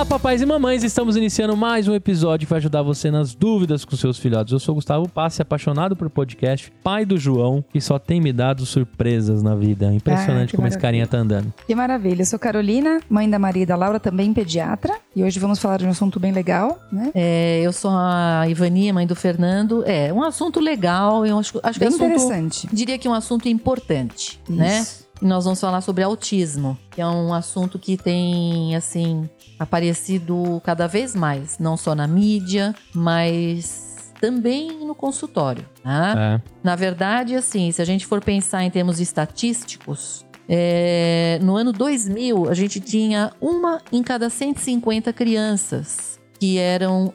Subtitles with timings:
[0.00, 0.82] Olá, papais e mamães!
[0.82, 4.50] Estamos iniciando mais um episódio que vai ajudar você nas dúvidas com seus filhotes.
[4.50, 8.64] Eu sou Gustavo Passe, apaixonado por podcast, pai do João, que só tem me dado
[8.64, 9.92] surpresas na vida.
[9.92, 10.80] Impressionante Ah, que como esse maravilha.
[10.80, 11.52] carinha tá andando.
[11.66, 12.22] Que maravilha.
[12.22, 14.94] Eu sou Carolina, mãe da Maria e da Laura, também pediatra.
[15.14, 17.10] E hoje vamos falar de um assunto bem legal, né?
[17.14, 19.84] É, eu sou a Ivania, mãe do Fernando.
[19.86, 22.68] É um assunto legal, eu acho, acho que Bem é assunto, interessante.
[22.72, 24.82] diria que é um assunto importante, né?
[25.20, 30.86] E nós vamos falar sobre autismo, que é um assunto que tem, assim, aparecido cada
[30.86, 36.14] vez mais, não só na mídia, mas também no consultório, tá?
[36.16, 36.50] É.
[36.62, 42.48] Na verdade, assim, se a gente for pensar em termos estatísticos, é, no ano 2000
[42.48, 47.12] a gente tinha uma em cada 150 crianças que eram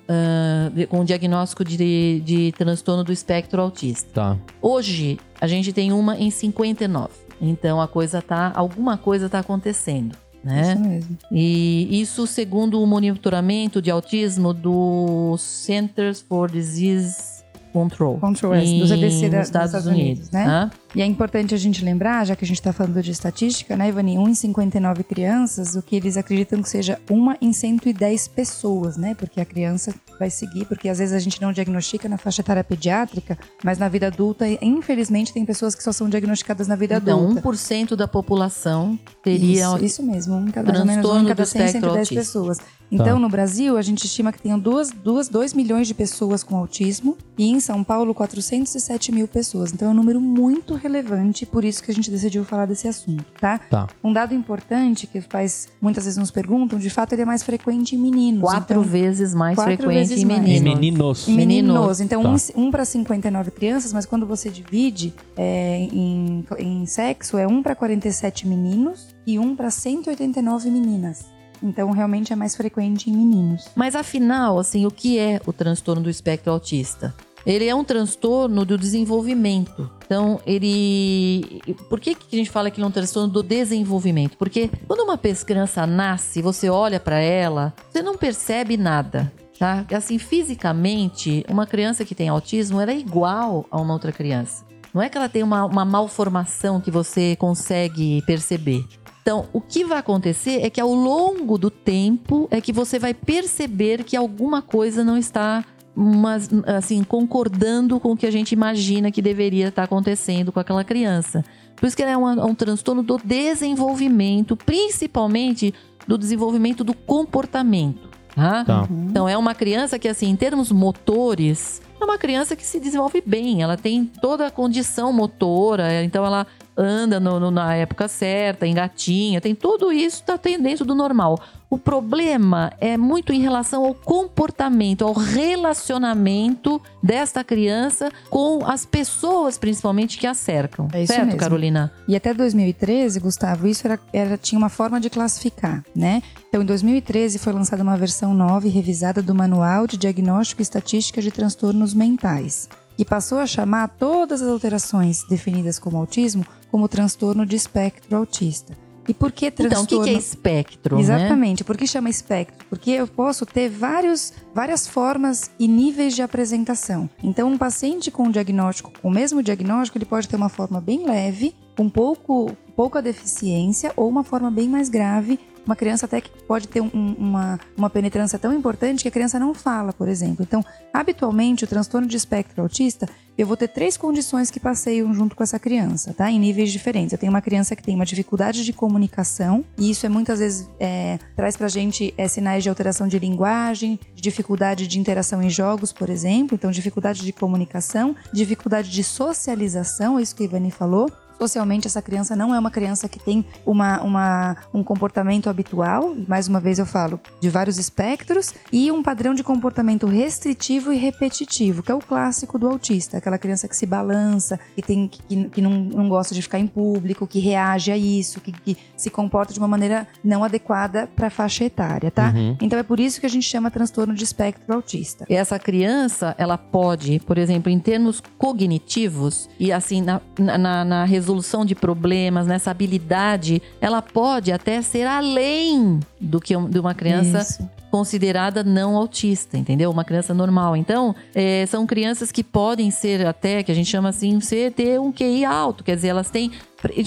[0.73, 4.08] de- com diagnóstico de, de transtorno do espectro autista.
[4.14, 4.38] Tá.
[4.62, 7.25] Hoje a gente tem uma em 59.
[7.41, 10.61] Então a coisa tá, alguma coisa tá acontecendo, né?
[10.61, 11.17] Isso mesmo.
[11.31, 17.34] E isso segundo o monitoramento de autismo do Centers for Disease
[17.76, 20.45] Control, Control, é, do CDC da- nos Estados, Unidos, né?
[20.45, 20.72] tá?
[20.95, 23.90] E é importante a gente lembrar, já que a gente está falando de estatística, né,
[23.90, 24.18] Ivani?
[24.18, 29.14] 1 em 59 crianças, o que eles acreditam que seja uma em 110 pessoas, né?
[29.14, 32.64] Porque a criança vai seguir, porque às vezes a gente não diagnostica na faixa etária
[32.64, 37.20] pediátrica, mas na vida adulta, infelizmente, tem pessoas que só são diagnosticadas na vida Então,
[37.26, 37.42] adulta.
[37.42, 41.44] 1% da população teria Isso, isso mesmo, um em cada, mais ou menos um cada
[41.44, 42.16] do 100, espectro 110 autista.
[42.16, 42.58] pessoas.
[42.91, 43.19] Então, Tá.
[43.19, 47.17] no Brasil, a gente estima que tenham 2 duas, dois milhões de pessoas com autismo
[47.38, 49.73] e em São Paulo, 407 mil pessoas.
[49.73, 53.25] Então, é um número muito relevante, por isso que a gente decidiu falar desse assunto,
[53.40, 53.57] tá?
[53.57, 53.88] Tá.
[54.03, 57.44] Um dado importante que os pais muitas vezes nos perguntam, de fato, ele é mais
[57.44, 58.41] frequente em meninos.
[58.41, 60.62] quatro então, vezes mais quatro frequente vezes em meninos.
[60.62, 61.28] meninos.
[61.28, 61.75] em meninos.
[61.75, 62.01] Meninos.
[62.01, 62.29] Então, Tá.
[62.56, 67.62] um, um para 59 crianças, mas quando você divide é, em, em sexo, é um
[67.63, 71.25] para 47 meninos e um para 189 meninas.
[71.62, 73.68] Então, realmente é mais frequente em meninos.
[73.76, 77.14] Mas afinal, assim, o que é o transtorno do espectro autista?
[77.46, 79.90] Ele é um transtorno do desenvolvimento.
[80.06, 81.62] Então, ele.
[81.88, 84.36] Por que, que a gente fala que ele é um transtorno do desenvolvimento?
[84.36, 89.32] Porque quando uma criança nasce, você olha para ela, você não percebe nada.
[89.60, 89.86] Tá?
[89.96, 94.66] Assim, fisicamente, uma criança que tem autismo ela é igual a uma outra criança.
[94.94, 98.86] Não é que ela tem uma, uma malformação que você consegue perceber.
[99.25, 103.12] Então, o que vai acontecer é que ao longo do tempo é que você vai
[103.12, 105.66] perceber que alguma coisa não está
[105.96, 110.84] mas, assim, concordando com o que a gente imagina que deveria estar acontecendo com aquela
[110.84, 111.44] criança.
[111.75, 115.74] Por isso que ela é um, um transtorno do desenvolvimento, principalmente
[116.06, 118.09] do desenvolvimento do comportamento.
[118.36, 118.63] Tá?
[118.66, 118.88] Tá.
[119.09, 123.24] Então é uma criança que, assim, em termos motores, é uma criança que se desenvolve
[123.25, 123.62] bem.
[123.62, 126.46] Ela tem toda a condição motora, então ela
[126.78, 131.40] anda no- no- na época certa, engatinha, tem tudo isso, tá tem- dentro do normal.
[131.69, 139.58] O problema é muito em relação ao comportamento, ao relacionamento desta criança com as pessoas,
[139.58, 140.88] principalmente, que a cercam.
[140.94, 141.40] É isso certo, mesmo.
[141.40, 141.91] Carolina?
[142.08, 146.22] E até 2013, Gustavo, isso era, era- tinha uma forma de classificar, né?
[146.50, 150.63] Então, em 2013 foi lançada uma versão nova e revisada do Manual de Diagnóstico e
[150.63, 156.88] Estatística de Transtornos Mentais, que passou a chamar todas as alterações definidas como autismo como
[156.88, 158.75] transtorno de espectro autista.
[159.07, 160.01] E por que Então, transtorno?
[160.01, 160.95] o que, que é espectro?
[160.95, 161.01] né?
[161.01, 161.63] Exatamente.
[161.63, 162.66] Por que chama espectro?
[162.69, 167.07] Porque eu posso ter vários, várias formas e níveis de apresentação.
[167.23, 170.81] Então, um paciente com um diagnóstico, com o mesmo diagnóstico, ele pode ter uma forma
[170.81, 175.39] bem leve, com pouco, pouca deficiência, ou uma forma bem mais grave.
[175.66, 179.40] Uma criança até que pode ter um- uma, uma penetrância tão importante que a criança
[179.40, 180.44] não fala, por exemplo.
[180.48, 183.07] Então, habitualmente, o transtorno de espectro autista,
[183.38, 186.31] eu vou ter três condições que passeiam junto com essa criança, tá?
[186.31, 187.12] Em níveis diferentes.
[187.12, 190.69] Eu tenho uma criança que tem uma dificuldade de comunicação, e isso é muitas vezes
[190.80, 195.50] é, traz pra gente é, sinais de alteração de linguagem, de dificuldade de interação em
[195.50, 196.56] jogos, por exemplo.
[196.56, 201.10] Então, dificuldade de comunicação, dificuldade de socialização, é isso que a Ivani falou.
[201.38, 206.48] Socialmente, essa criança não é uma criança que tem uma, uma, um comportamento habitual, mais
[206.48, 211.84] uma vez eu falo, de vários espectros, e um padrão de comportamento restritivo e repetitivo,
[211.84, 215.62] que é o clássico do autista, aquela criança que se balança, que, tem, que, que
[215.62, 219.54] não, não gosta de ficar em público, que reage a isso, que, que se comporta
[219.54, 222.34] de uma maneira não adequada para a faixa etária, tá?
[222.36, 222.58] Uhum.
[222.62, 225.26] Então é por isso que a gente chama transtorno de espectro autista.
[225.30, 231.25] Essa criança, ela pode, por exemplo, em termos cognitivos e assim na, na, na resolução
[231.25, 237.39] resolução de problemas, nessa habilidade, ela pode até ser além do que de uma criança
[237.39, 237.69] Isso.
[237.89, 239.89] considerada não autista, entendeu?
[239.89, 240.77] Uma criança normal.
[240.77, 245.00] Então, é, são crianças que podem ser até, que a gente chama assim, ser, ter
[245.00, 245.83] um QI alto.
[245.83, 246.51] Quer dizer, elas têm,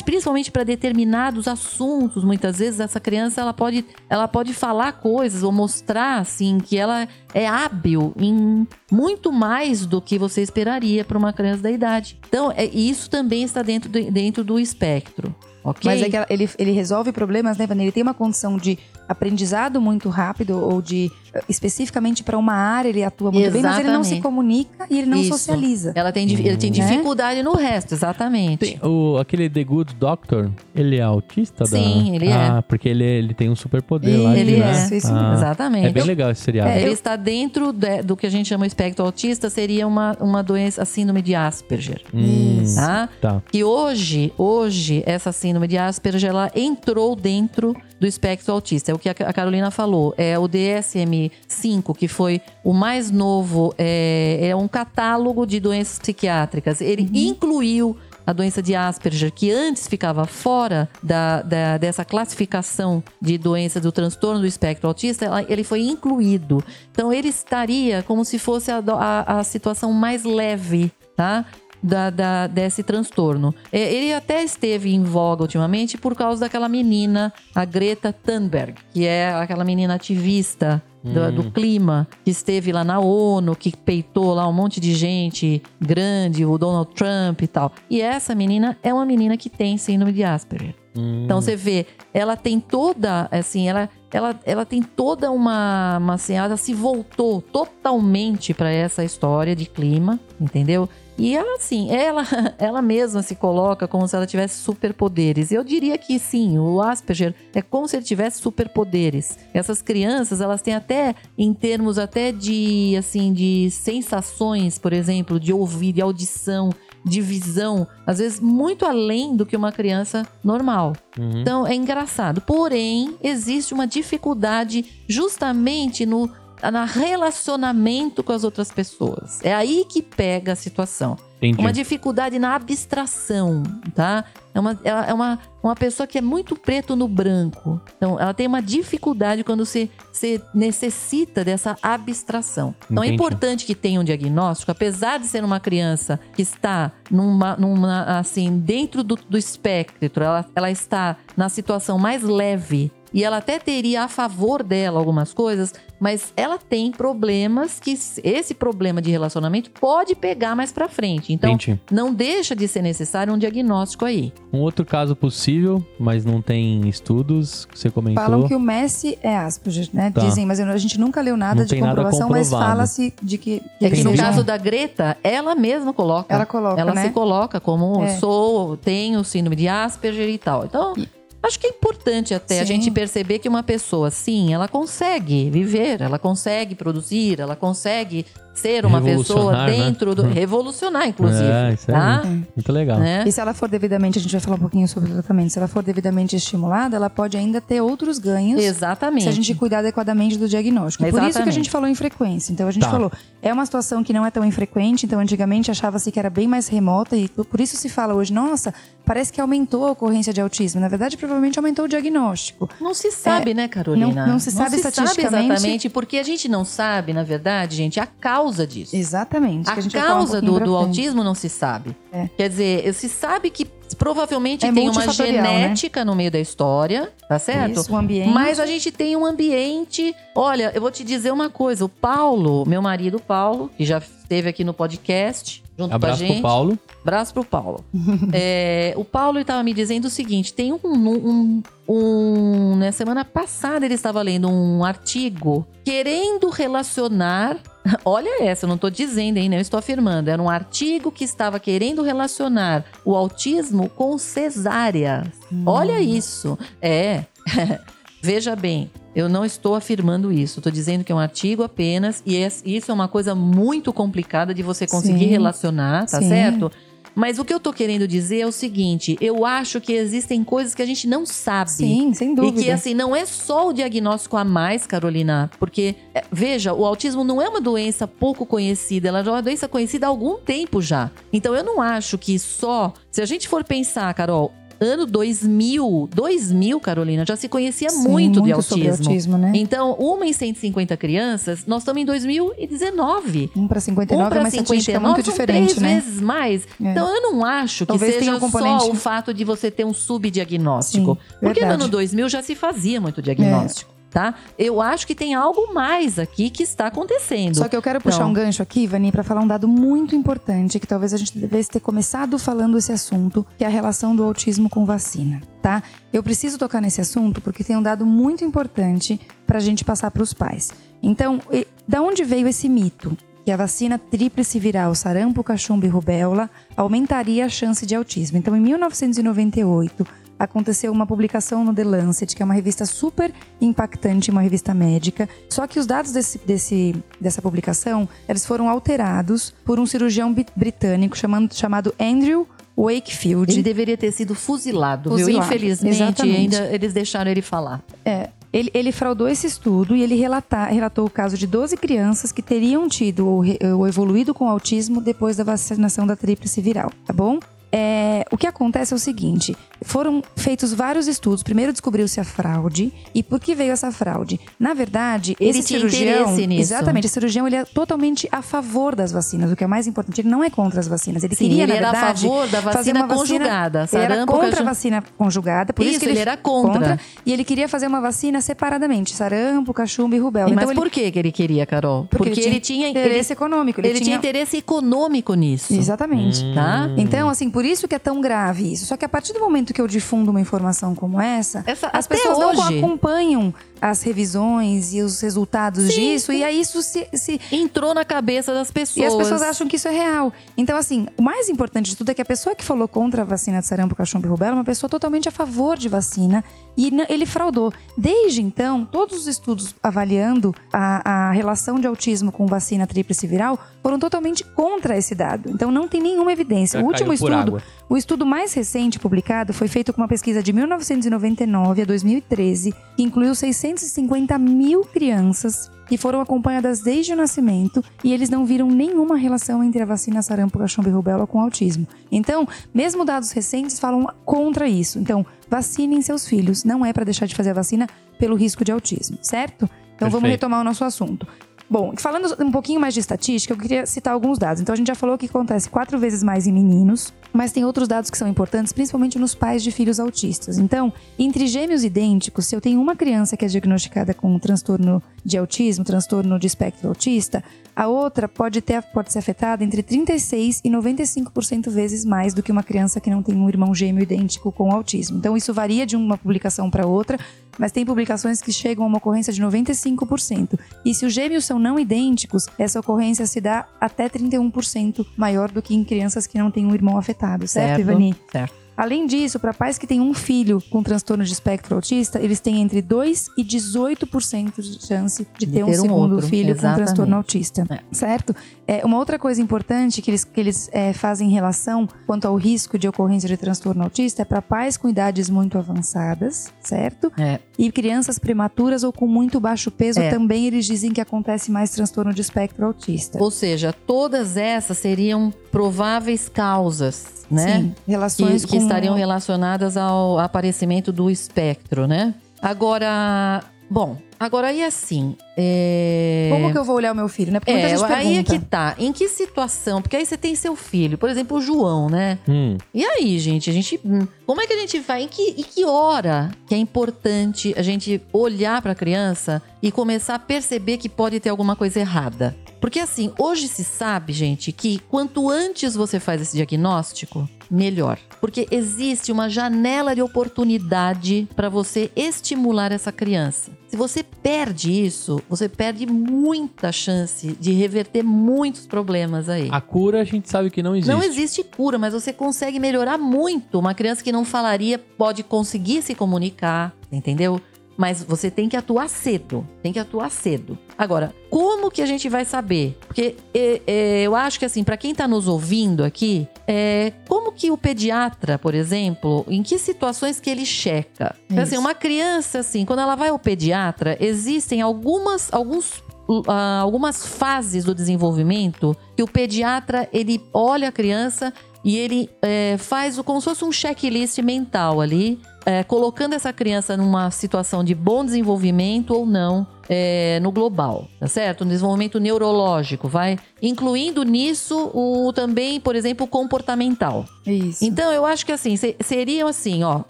[0.05, 5.53] principalmente para determinados assuntos, muitas vezes essa criança ela pode, ela pode falar coisas ou
[5.53, 11.33] mostrar assim que ela é hábil em muito mais do que você esperaria para uma
[11.33, 12.19] criança da idade.
[12.29, 15.35] Então, é, isso também está dentro, do- dentro do espectro.
[15.63, 15.83] Ok?
[15.85, 17.83] Mas é que ele, ele resolve problemas, né, Vânia?
[17.85, 22.89] Ele tem uma condição de aprendizado muito rápido ou de eh, especificamente para uma área
[22.89, 24.23] ele atua muito bem, mas ele não se Exatamente.
[24.23, 25.31] comunica e ele não Isso.
[25.31, 25.93] socializa.
[25.95, 26.77] Ela tem, ele tem Né?
[26.87, 28.59] dificuldade no resto, exatamente.
[28.59, 31.65] Tem o, aquele The Good Doctor, ele é autista?
[31.65, 32.35] da- Sim, ele é.
[32.35, 34.35] Ah, porque ele, ele tem um superpoder lá.
[34.35, 34.69] de, Ele né?
[34.71, 34.73] é.
[34.73, 35.87] Isso, isso Ah, Exatamente.
[35.87, 36.71] É bem legal esse seriado.
[36.71, 40.43] É, Ele está dentro de- do que a gente chama espectro autista, seria uma, uma
[40.43, 42.03] doença, a síndrome de Asperger.
[42.13, 42.77] Hum, Isso.
[42.77, 43.09] Tá?
[43.21, 43.43] tá.
[43.51, 48.93] Que hoje, hoje, essa síndrome de Asperger, ela entrou dentro do espectro autista.
[48.99, 50.13] O que a Carolina falou.
[50.19, 56.81] É o DSM-5, que foi o mais novo, é, é um catálogo de doenças psiquiátricas.
[56.81, 57.97] Ele incluiu
[58.27, 63.91] a doença de Asperger, que antes ficava fora da, da- dessa classificação de doença do
[63.91, 66.63] transtorno do espectro autista, ela- ele foi incluído.
[66.93, 71.47] Então, ele estaria como se fosse a, a- a situação mais leve, tá?
[71.83, 73.55] Da, da- desse transtorno.
[73.71, 79.07] É, Ele até esteve em voga ultimamente por causa daquela menina, a Greta Thunberg, que
[79.07, 84.49] é aquela menina ativista do, do clima, que esteve lá na ONU, que peitou lá
[84.49, 87.73] um monte de gente grande, o Donald Trump e tal.
[87.89, 90.75] E essa menina é uma menina que tem síndrome de Asperger.
[90.97, 96.15] Hum, Então você vê, ela tem toda, assim, ela, ela, ela tem toda uma, uma
[96.15, 100.89] assim, ela se voltou totalmente para essa história de clima, entendeu?
[101.19, 102.23] E ela, assim, ela,
[102.59, 105.51] ela mesma se coloca como se ela tivesse superpoderes.
[105.51, 109.37] Eu diria que sim, o Asperger é como se ele tivesse superpoderes.
[109.53, 115.53] Essas crianças, elas têm até, em termos até de, assim, de sensações, por exemplo, de
[115.53, 116.71] ouvir, de audição,
[117.05, 120.93] de visão, às vezes muito além do que uma criança normal.
[121.19, 121.41] uhum.
[121.41, 122.41] Então é engraçado.
[122.41, 126.31] Porém, existe uma dificuldade justamente no
[126.63, 129.41] na relacionamento com as outras pessoas.
[129.43, 131.17] É aí que pega a situação.
[131.39, 131.61] Entendi.
[131.61, 133.63] Uma dificuldade na abstração,
[133.95, 134.25] tá?
[134.53, 137.81] É uma, ela é uma, uma pessoa que é muito preto no branco.
[137.97, 142.75] Então, ela tem uma dificuldade quando você, você necessita dessa abstração.
[142.91, 143.23] Então, é Entendi.
[143.23, 148.59] importante que tenha um diagnóstico, apesar de ser uma criança que está numa, numa assim,
[148.59, 154.05] dentro do, do espectro, ela, ela está na situação mais leve e ela até teria
[154.05, 160.15] a favor dela algumas coisas, mas ela tem problemas que esse problema de relacionamento pode
[160.15, 161.33] pegar mais pra frente.
[161.33, 161.81] Então, Entendi.
[161.91, 164.33] não deixa de ser necessário um diagnóstico aí.
[164.53, 168.23] Um outro caso possível, mas não tem estudos, que você comentou.
[168.25, 170.11] Falam que o Messi é Asperger, né?
[170.11, 170.21] Tá.
[170.21, 173.39] Dizem, mas a gente nunca leu nada Não de tem nada comprovação, mas fala-se de
[173.39, 176.33] que, É que no caso da Greta, ela mesma coloca.
[176.35, 177.03] ela coloca, ela né?
[177.05, 178.17] se coloca como É.
[178.19, 180.65] sou, tenho síndrome de Asperger e tal.
[180.65, 180.95] Então,
[181.43, 182.75] acho que é importante até a Sim.
[182.75, 188.27] gente perceber que uma pessoa, sim, ela consegue viver, ela consegue produzir, ela consegue
[188.59, 189.67] ser uma pessoa né?
[189.73, 190.23] dentro do.
[190.23, 191.45] revolucionar, inclusive.
[191.51, 192.23] É, isso é tá?
[192.25, 192.99] Muito legal.
[192.99, 193.25] Né?
[193.27, 195.59] E se ela for devidamente, a gente vai falar um pouquinho sobre o tratamento, se
[195.59, 199.23] ela for devidamente estimulada, ela pode ainda ter outros ganhos Exatamente.
[199.25, 201.05] se a gente cuidar adequadamente do diagnóstico.
[201.05, 201.55] Por isso que a Exatamente.
[201.55, 202.53] gente falou em frequência.
[202.53, 202.91] Então a gente Tá.
[202.91, 203.13] falou,
[203.43, 206.69] é uma situação que não é tão infrequente, então antigamente achava-se que era bem mais
[206.69, 208.73] remota e por isso se fala hoje, nossa,
[209.05, 210.81] parece que aumentou a ocorrência de autismo.
[210.81, 212.69] Na verdade, provavelmente aumentou o diagnóstico.
[212.81, 214.11] Não se sabe, né, Carolina?
[214.11, 215.53] É, não- não se sabe estatisticamente.
[215.53, 218.97] exatamente, porque a gente não sabe, na verdade, gente, a causa disso.
[218.97, 219.69] Exatamente.
[219.69, 221.97] A um causa do, do autismo não se sabe.
[222.13, 222.29] É.
[222.37, 225.13] Quer dizer, se sabe que provavelmente É tem uma né?
[225.13, 227.81] genética no meio da história, tá certo?
[227.81, 228.31] Isso, o ambiente.
[228.31, 230.15] Mas a gente tem um ambiente.
[230.35, 234.49] Olha, eu vou te dizer uma coisa: o Paulo, meu marido Paulo, que já esteve
[234.49, 236.41] aqui no podcast junto Abraço com a gente.
[236.41, 236.79] pro Paulo.
[237.03, 237.85] Abraço pro Paulo.
[238.33, 240.79] É, o Paulo estava me dizendo o seguinte: tem um.
[240.85, 247.57] um, um na semana passada ele estava lendo um artigo querendo relacionar.
[248.05, 249.49] Olha essa, eu não estou dizendo, hein?
[249.49, 250.29] Não estou afirmando.
[250.31, 255.31] Era um artigo que estava querendo relacionar o autismo com cesárea.
[255.65, 256.59] Olha isso.
[256.81, 257.25] É.
[258.21, 260.59] Veja bem, eu não estou afirmando isso.
[260.59, 262.21] Estou dizendo que é um artigo apenas.
[262.27, 265.31] E es- isso é uma coisa muito complicada de você conseguir Sim.
[265.31, 266.29] relacionar, tá Sim.
[266.29, 266.71] certo?
[267.19, 270.73] Mas o que eu tô querendo dizer é o seguinte: eu acho que existem coisas
[270.73, 271.73] que a gente não sabe.
[271.73, 272.63] Sim, sem E dúvida.
[272.63, 277.25] que, assim, não é só o diagnóstico a mais, Carolina, porque, é, veja, o autismo
[277.25, 280.81] não é uma doença pouco conhecida, ela já é uma doença conhecida há algum tempo
[280.81, 281.11] já.
[281.33, 282.93] Então, eu não acho que só.
[283.11, 288.41] Se a gente for pensar, Carol, ano 2000, 2000, Carolina, já se conhecia Sim, muito,
[288.41, 289.09] de sobre autismo.
[289.11, 289.53] autismo, né?
[289.55, 293.51] Então, uma em 150 crianças, nós estamos em 2019.
[293.57, 296.01] Um para 59 Um é para uma estatística 59 muito são diferente, três né?
[296.01, 296.63] vezes mais.
[296.83, 296.91] É.
[296.91, 299.85] Então eu não acho que Talvez seja um componente- só o fato de você ter
[299.85, 301.15] um subdiagnóstico.
[301.15, 301.83] Sim, Porque no verdade.
[301.83, 304.35] ano 2000 já se fazia muito diagnóstico, tá?
[304.59, 307.55] Eu acho que tem algo mais aqui que está acontecendo.
[307.57, 308.31] Só que eu quero puxar Então.
[308.31, 311.69] um gancho aqui, Vani, para falar um dado muito importante que talvez a gente devesse
[311.71, 315.83] ter começado falando esse assunto, que é a relação do autismo com vacina, tá?
[316.13, 320.11] Eu preciso tocar nesse assunto porque tem um dado muito importante para a gente passar
[320.11, 320.71] para os pais.
[321.03, 323.17] Então, e- da onde veio esse mito?
[323.45, 328.37] Que a vacina tríplice viral, sarampo, cachumba e rubéola aumentaria a chance de autismo.
[328.37, 330.07] Então, em 1998,
[330.39, 335.29] aconteceu uma publicação no The Lancet, que é uma revista super impactante, uma revista médica.
[335.49, 341.17] Só que os dados desse, desse- dessa publicação, eles foram alterados por um cirurgião britânico
[341.17, 343.53] chamando- chamado Andrew Wakefield.
[343.53, 345.19] Ele deveria ter sido fuzilado, viu?
[345.27, 346.37] Fuzilado, Infelizmente, exatamente.
[346.57, 347.83] ainda eles deixaram ele falar.
[348.05, 352.31] É, ele, ele fraudou esse estudo e ele relata- relatou o caso de 12 crianças
[352.31, 356.91] que teriam tido ou, re- ou evoluído com autismo depois da vacinação da tríplice viral,
[357.05, 357.41] tá bom?
[357.71, 361.43] É, o que acontece é o seguinte: foram feitos vários estudos.
[361.43, 362.93] Primeiro descobriu-se a fraude.
[363.15, 364.41] E por que veio essa fraude?
[364.59, 366.37] Na verdade, Ele esse tinha cirurgião.
[366.59, 370.21] Exatamente, esse cirurgião ele é totalmente a favor das vacinas, o que é mais importante.
[370.21, 371.23] Ele não é contra as vacinas.
[371.25, 373.89] Ele Sim, queria, ele na era a verdade, favor da fazer vacina uma vacina- conjugada,
[373.93, 376.99] Ele era contra a vacina conjugada, por isso, Isso, que ele, ele era contra.
[377.25, 380.49] E ele queria fazer uma vacina separadamente, sarampo, cachumba e rubéola.
[380.55, 382.07] Mas então ele, por que que ele queria, Carol?
[382.11, 383.81] Porque, ele tinha interesse econômico.
[383.81, 385.73] ele, ele tinha interesse econômico nisso.
[385.75, 386.43] Exatamente.
[386.55, 386.89] Tá?
[386.97, 388.87] Então, assim, por isso que é tão grave isso.
[388.87, 392.07] Só que a partir do momento que eu difundo uma informação como essa, Essa- as
[392.07, 392.79] pessoas não hoje.
[392.79, 398.05] acompanham as revisões e os resultados Sim, disso, e aí isso se, se Entrou na
[398.05, 399.05] cabeça das pessoas.
[399.05, 400.33] e as pessoas acham que isso é real.
[400.57, 403.25] Então, assim, o mais importante de tudo é que a pessoa que falou contra a
[403.25, 406.45] vacina de sarampo, cachumba e rubéola é uma pessoa totalmente a favor de vacina
[406.77, 407.73] e ele fraudou.
[407.97, 413.59] Desde então, todos os estudos avaliando a, a relação de autismo com vacina tríplice viral
[413.83, 415.51] foram totalmente contra esse dado.
[415.51, 416.79] Então, não tem nenhuma evidência.
[416.79, 417.63] Já o último estudo, água.
[417.89, 423.03] o estudo mais recente publicado foi feito com uma pesquisa de 1999 a 2013, que
[423.03, 423.35] incluiu
[423.77, 429.65] 650 mil crianças que foram acompanhadas desde o nascimento e eles não viram nenhuma relação
[429.65, 431.87] entre a vacina sarampo, cachumba e rubéola com autismo.
[432.13, 434.99] Então, mesmo dados recentes falam contra isso.
[434.99, 436.63] Então, vacinem seus filhos.
[436.63, 437.87] Não é para deixar de fazer a vacina
[438.19, 439.69] pelo risco de autismo, certo?
[439.97, 440.43] Então, vamos Perfeito.
[440.43, 441.27] retomar o nosso assunto.
[441.71, 444.63] Bom, falando um pouquinho mais de estatística, eu queria citar alguns dados.
[444.63, 447.87] Então, a gente já falou que acontece quatro vezes mais em meninos, mas tem outros
[447.87, 450.57] dados que são importantes, principalmente nos pais de filhos autistas.
[450.57, 455.03] Então, entre gêmeos idênticos, se eu tenho uma criança que é diagnosticada com um transtorno
[455.23, 457.45] de autismo, transtorno de espectro autista,
[457.77, 462.51] a outra pode, ter, pode ser afetada entre 36% e 95% vezes mais do que
[462.51, 465.19] uma criança que não tem um irmão gêmeo idêntico com autismo.
[465.19, 467.19] Então, isso varia de uma publicação para outra,
[467.59, 470.59] mas tem publicações que chegam a uma ocorrência de 95%.
[470.85, 475.61] E se os gêmeos são não idênticos, essa ocorrência se dá até 31% maior do
[475.61, 478.15] que em crianças que não têm um irmão afetado, certo, Ivani?
[478.31, 478.68] Certo.
[478.79, 482.63] Além disso, para pais que têm um filho com transtorno de espectro autista, eles têm
[482.63, 486.61] entre 2 e 18% de chance de, De ter um um segundo outro, filho com
[486.61, 486.77] exatamente.
[486.85, 487.81] transtorno autista, É.
[487.91, 488.35] certo?
[488.69, 492.37] É, uma outra coisa importante que eles, que eles é, fazem em relação quanto ao
[492.37, 497.11] risco de ocorrência de transtorno autista é para pais com idades muito avançadas, certo?
[497.19, 497.41] É.
[497.59, 500.09] E crianças prematuras ou com muito baixo peso É.
[500.11, 503.19] também eles dizem que acontece mais transtorno de espectro autista.
[503.21, 507.59] Ou seja, todas essas seriam prováveis causas, né?
[507.61, 512.15] Sim, relações que, que com estariam relacionadas ao aparecimento do espectro, né?
[512.41, 515.17] Agora, bom, agora aí assim.
[515.37, 516.29] É...
[516.33, 517.41] Como que eu vou olhar o meu filho, né?
[517.41, 518.33] Porque muita É, gente aí é pergunta.
[518.39, 518.75] que tá.
[518.79, 519.81] Em que situação?
[519.83, 522.19] Porque aí você tem seu filho, por exemplo, o João, né?
[522.29, 522.57] Hum.
[522.75, 523.81] E aí, gente, a gente.
[523.85, 525.03] hum, Como é que a gente vai?
[525.03, 529.71] Em que, em que hora que é importante a gente olhar para a criança e
[529.73, 532.37] começar a perceber que pode ter alguma coisa errada?
[532.61, 537.99] Porque assim, hoje se sabe, gente, que quanto antes você faz esse diagnóstico, melhor.
[538.21, 543.53] Porque existe uma janela de oportunidade para você estimular essa criança.
[543.69, 549.49] Se você perde isso, você perde muita chance de reverter muitos problemas aí.
[549.51, 550.91] A cura a gente sabe que não existe.
[550.91, 553.59] Não existe cura, mas você consegue melhorar muito.
[553.59, 557.41] Uma criança que não falaria pode conseguir se comunicar, entendeu?
[557.79, 559.47] Mas você tem que atuar cedo.
[559.63, 560.59] Tem que atuar cedo.
[560.77, 562.77] Agora, como que a gente vai saber?
[562.89, 567.31] Porque é, é, eu acho que assim, para quem está nos ouvindo aqui, é, como
[567.31, 571.15] que o pediatra, por exemplo, em que situações que ele checa?
[571.31, 577.07] Então, assim, uma criança, assim, quando ela vai ao pediatra, existem algumas, alguns uh, algumas
[577.07, 581.33] fases do desenvolvimento que o pediatra ele olha a criança
[581.65, 586.77] e ele é, faz como se fosse um checklist mental ali, é, colocando essa criança
[586.77, 591.43] numa situação de bom desenvolvimento ou não é, no global, tá certo?
[591.43, 597.07] No desenvolvimento neurológico, vai incluindo nisso o também, por exemplo, comportamental.
[597.27, 597.65] Isso.
[597.65, 599.85] Então, eu acho que assim, se, seriam assim, ó,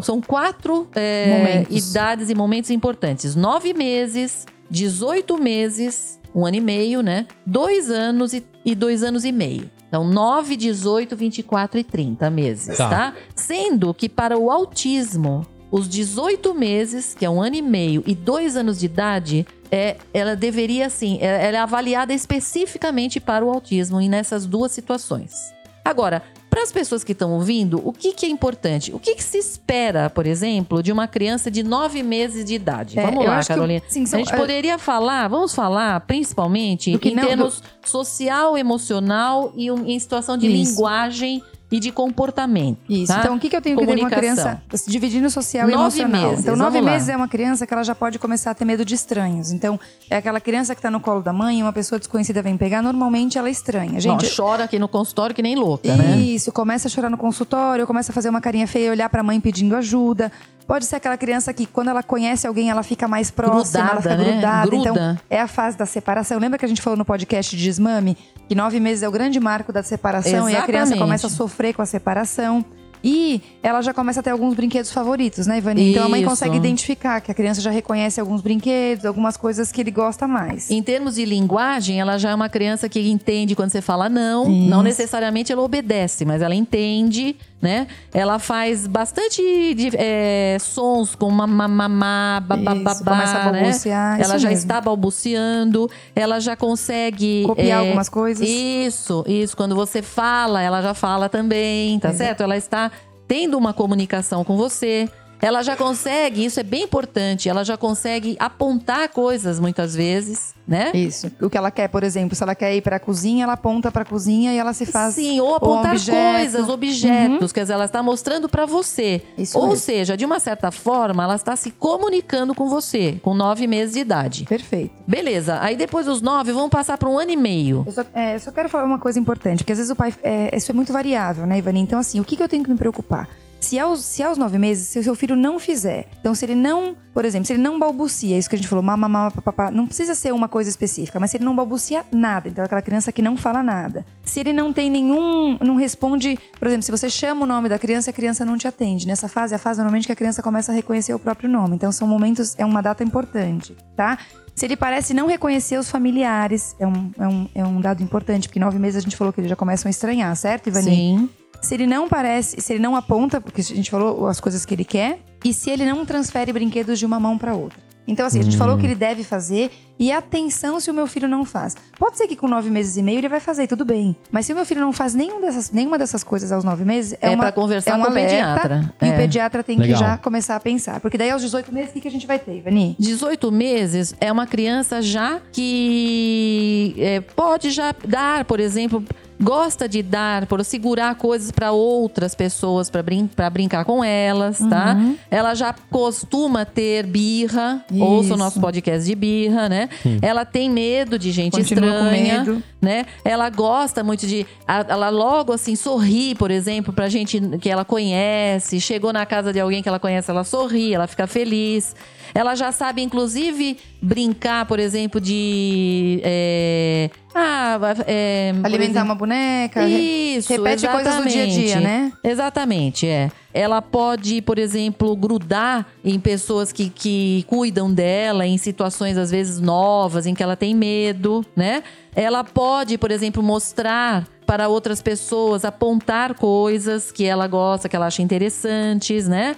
[0.00, 7.00] são quatro é, idades e momentos importantes: nove meses, 18 meses, um ano e meio,
[7.00, 7.26] né?
[7.46, 9.70] Dois anos e, e dois anos e meio.
[9.88, 12.88] Então, 9, 18, 24 e 30 meses, tá.
[12.88, 13.14] tá?
[13.34, 18.14] Sendo que para o autismo, os 18 meses, que é um ano e meio, e
[18.14, 24.00] dois anos de idade, é, ela deveria, assim, ela é avaliada especificamente para o autismo
[24.00, 25.52] e nessas duas situações.
[25.84, 26.22] Agora,
[26.58, 28.92] para as pessoas que estão ouvindo, o que, que é importante?
[28.92, 32.98] O que, que, se espera, por exemplo, de uma criança de nove meses de idade?
[32.98, 33.80] É, vamos lá, Carolina.
[33.86, 37.88] sim, são, a gente poderia falar, vamos falar principalmente em não, termos do...
[37.88, 40.72] social, emocional e um, em situação de Isso.
[40.72, 42.78] linguagem e de comportamento.
[42.88, 43.12] Isso.
[43.12, 43.20] Tá?
[43.20, 44.62] Então, o que, que eu tenho que ter com uma criança?
[44.86, 46.30] Dividindo social e nove emocional.
[46.30, 48.84] Meses, então, nove meses é uma criança que ela já pode começar a ter medo
[48.84, 49.52] de estranhos.
[49.52, 52.56] Então, é aquela criança que está no colo da mãe e uma pessoa desconhecida vem
[52.56, 54.00] pegar, normalmente ela é estranha.
[54.00, 56.16] Gente, Não, chora aqui no consultório que nem louca, né?
[56.16, 59.24] Isso, começa a chorar no consultório, começa a fazer uma carinha feia, olhar para a
[59.24, 60.32] mãe pedindo ajuda.
[60.68, 64.02] Pode ser aquela criança que, quando ela conhece alguém, ela fica mais próxima, grudada, ela
[64.02, 64.32] fica né?
[64.32, 64.66] grudada.
[64.66, 64.90] Gruda.
[64.90, 66.38] Então, é a fase da separação.
[66.38, 68.18] Lembra que a gente falou no podcast de desmame?
[68.46, 70.54] Que nove meses é o grande marco da separação Exatamente.
[70.54, 72.62] e a criança começa a sofrer com a separação.
[73.02, 75.92] E ela já começa a ter alguns brinquedos favoritos, né, Ivani?
[75.92, 79.80] Então a mãe consegue identificar que a criança já reconhece alguns brinquedos, algumas coisas que
[79.80, 80.70] ele gosta mais.
[80.70, 84.50] Em termos de linguagem, ela já é uma criança que entende quando você fala não.
[84.50, 84.68] Isso.
[84.68, 87.88] Não necessariamente ela obedece, mas ela entende, né?
[88.14, 89.42] Ela faz bastante
[89.74, 93.60] de, é, sons como mamá, mamá, babá, Isso, começa a né?
[93.62, 94.62] balbuciar, isso Ela já mesmo.
[94.62, 98.48] está balbuciando, ela já consegue Copiar é, algumas coisas.
[98.48, 99.56] Isso, isso.
[99.56, 102.18] Quando você fala, ela já fala também, tá Exato.
[102.24, 102.42] certo?
[102.42, 102.90] Ela está
[103.26, 105.08] tendo uma comunicação com você.
[105.40, 110.90] Ela já consegue, isso é bem importante, ela já consegue apontar coisas muitas vezes, né?
[110.92, 111.30] Isso.
[111.40, 114.04] O que ela quer, por exemplo, se ela quer ir pra cozinha, ela aponta pra
[114.04, 115.14] cozinha e ela se faz.
[115.14, 116.18] Sim, ou apontar objeto.
[116.18, 119.22] coisas, objetos, quer dizer, ela está mostrando para você.
[119.36, 119.84] Isso ou mesmo.
[119.84, 124.00] seja, de uma certa forma, ela está se comunicando com você, com nove meses de
[124.00, 124.44] idade.
[124.44, 124.92] Perfeito.
[125.06, 127.84] Beleza, aí depois dos nove, vamos passar para um ano e meio.
[127.86, 130.12] Eu só, é, eu só quero falar uma coisa importante, porque às vezes o pai.
[130.22, 131.80] é, isso é muito variável, né, Ivani?
[131.80, 133.28] Então, assim, o que, que eu tenho que me preocupar?
[133.60, 136.54] Se aos, se aos nove meses, se o seu filho não fizer, então se ele
[136.54, 139.70] não, por exemplo, se ele não balbucia, isso que a gente falou, mamá, mamá, papá,
[139.70, 142.82] não precisa ser uma coisa específica, mas se ele não balbucia nada, então é aquela
[142.82, 144.06] criança que não fala nada.
[144.24, 147.78] Se ele não tem nenhum, não responde, por exemplo, se você chama o nome da
[147.78, 149.06] criança a criança não te atende.
[149.06, 151.74] Nessa fase, é a fase normalmente que a criança começa a reconhecer o próprio nome.
[151.74, 154.18] Então são momentos, é uma data importante, tá?
[154.58, 158.48] Se ele parece não reconhecer os familiares, é um, é um, é um dado importante,
[158.48, 160.90] porque nove meses a gente falou que eles já começam a estranhar, certo, Ivani?
[160.90, 161.30] Sim.
[161.62, 164.74] Se ele não parece, se ele não aponta, porque a gente falou as coisas que
[164.74, 167.78] ele quer, e se ele não transfere brinquedos de uma mão para outra.
[168.08, 171.06] Então, assim, a gente falou o que ele deve fazer e atenção se o meu
[171.06, 171.76] filho não faz.
[171.98, 174.16] Pode ser que com nove meses e meio ele vai fazer, tudo bem.
[174.32, 177.12] Mas se o meu filho não faz nenhum dessas, nenhuma dessas coisas aos nove meses,
[177.20, 178.94] é, É uma, pra conversar é um com o pediatra.
[179.02, 179.12] E É.
[179.12, 179.98] o pediatra tem Legal.
[179.98, 181.00] que já começar a pensar.
[181.00, 182.96] Porque daí aos 18 meses, o que, que a gente vai ter, Ivani?
[182.98, 189.04] 18 meses é uma criança já que é, pode já dar, por exemplo,
[189.40, 194.58] gosta de dar, por segurar coisas para outras pessoas para brin pra brincar com elas,
[194.58, 194.94] tá?
[194.98, 195.16] Uhum.
[195.30, 199.88] Ela já costuma ter birra, ouça o nosso podcast de birra, né?
[200.20, 202.62] Ela tem medo de gente Continua com estranha, medo.
[202.80, 203.06] né?
[203.24, 208.80] Ela gosta muito de ela logo assim sorri, por exemplo, pra gente que ela conhece,
[208.80, 211.94] chegou na casa de alguém que ela conhece, ela sorri, ela fica feliz.
[212.34, 216.20] Ela já sabe, inclusive, brincar, por exemplo, de.
[216.22, 219.88] é, ah, é, Alimentar exemplo- uma boneca.
[219.88, 221.84] Isso, repete coisas do dia a dia, exatamente.
[221.84, 222.12] né?
[222.24, 223.30] Exatamente, é.
[223.52, 229.60] Ela pode, por exemplo, grudar em pessoas que, que cuidam dela, em situações às vezes
[229.60, 231.82] novas, em que ela tem medo, né?
[232.14, 238.06] Ela pode, por exemplo, mostrar para outras pessoas, apontar coisas que ela gosta, que ela
[238.06, 239.54] acha interessantes, né?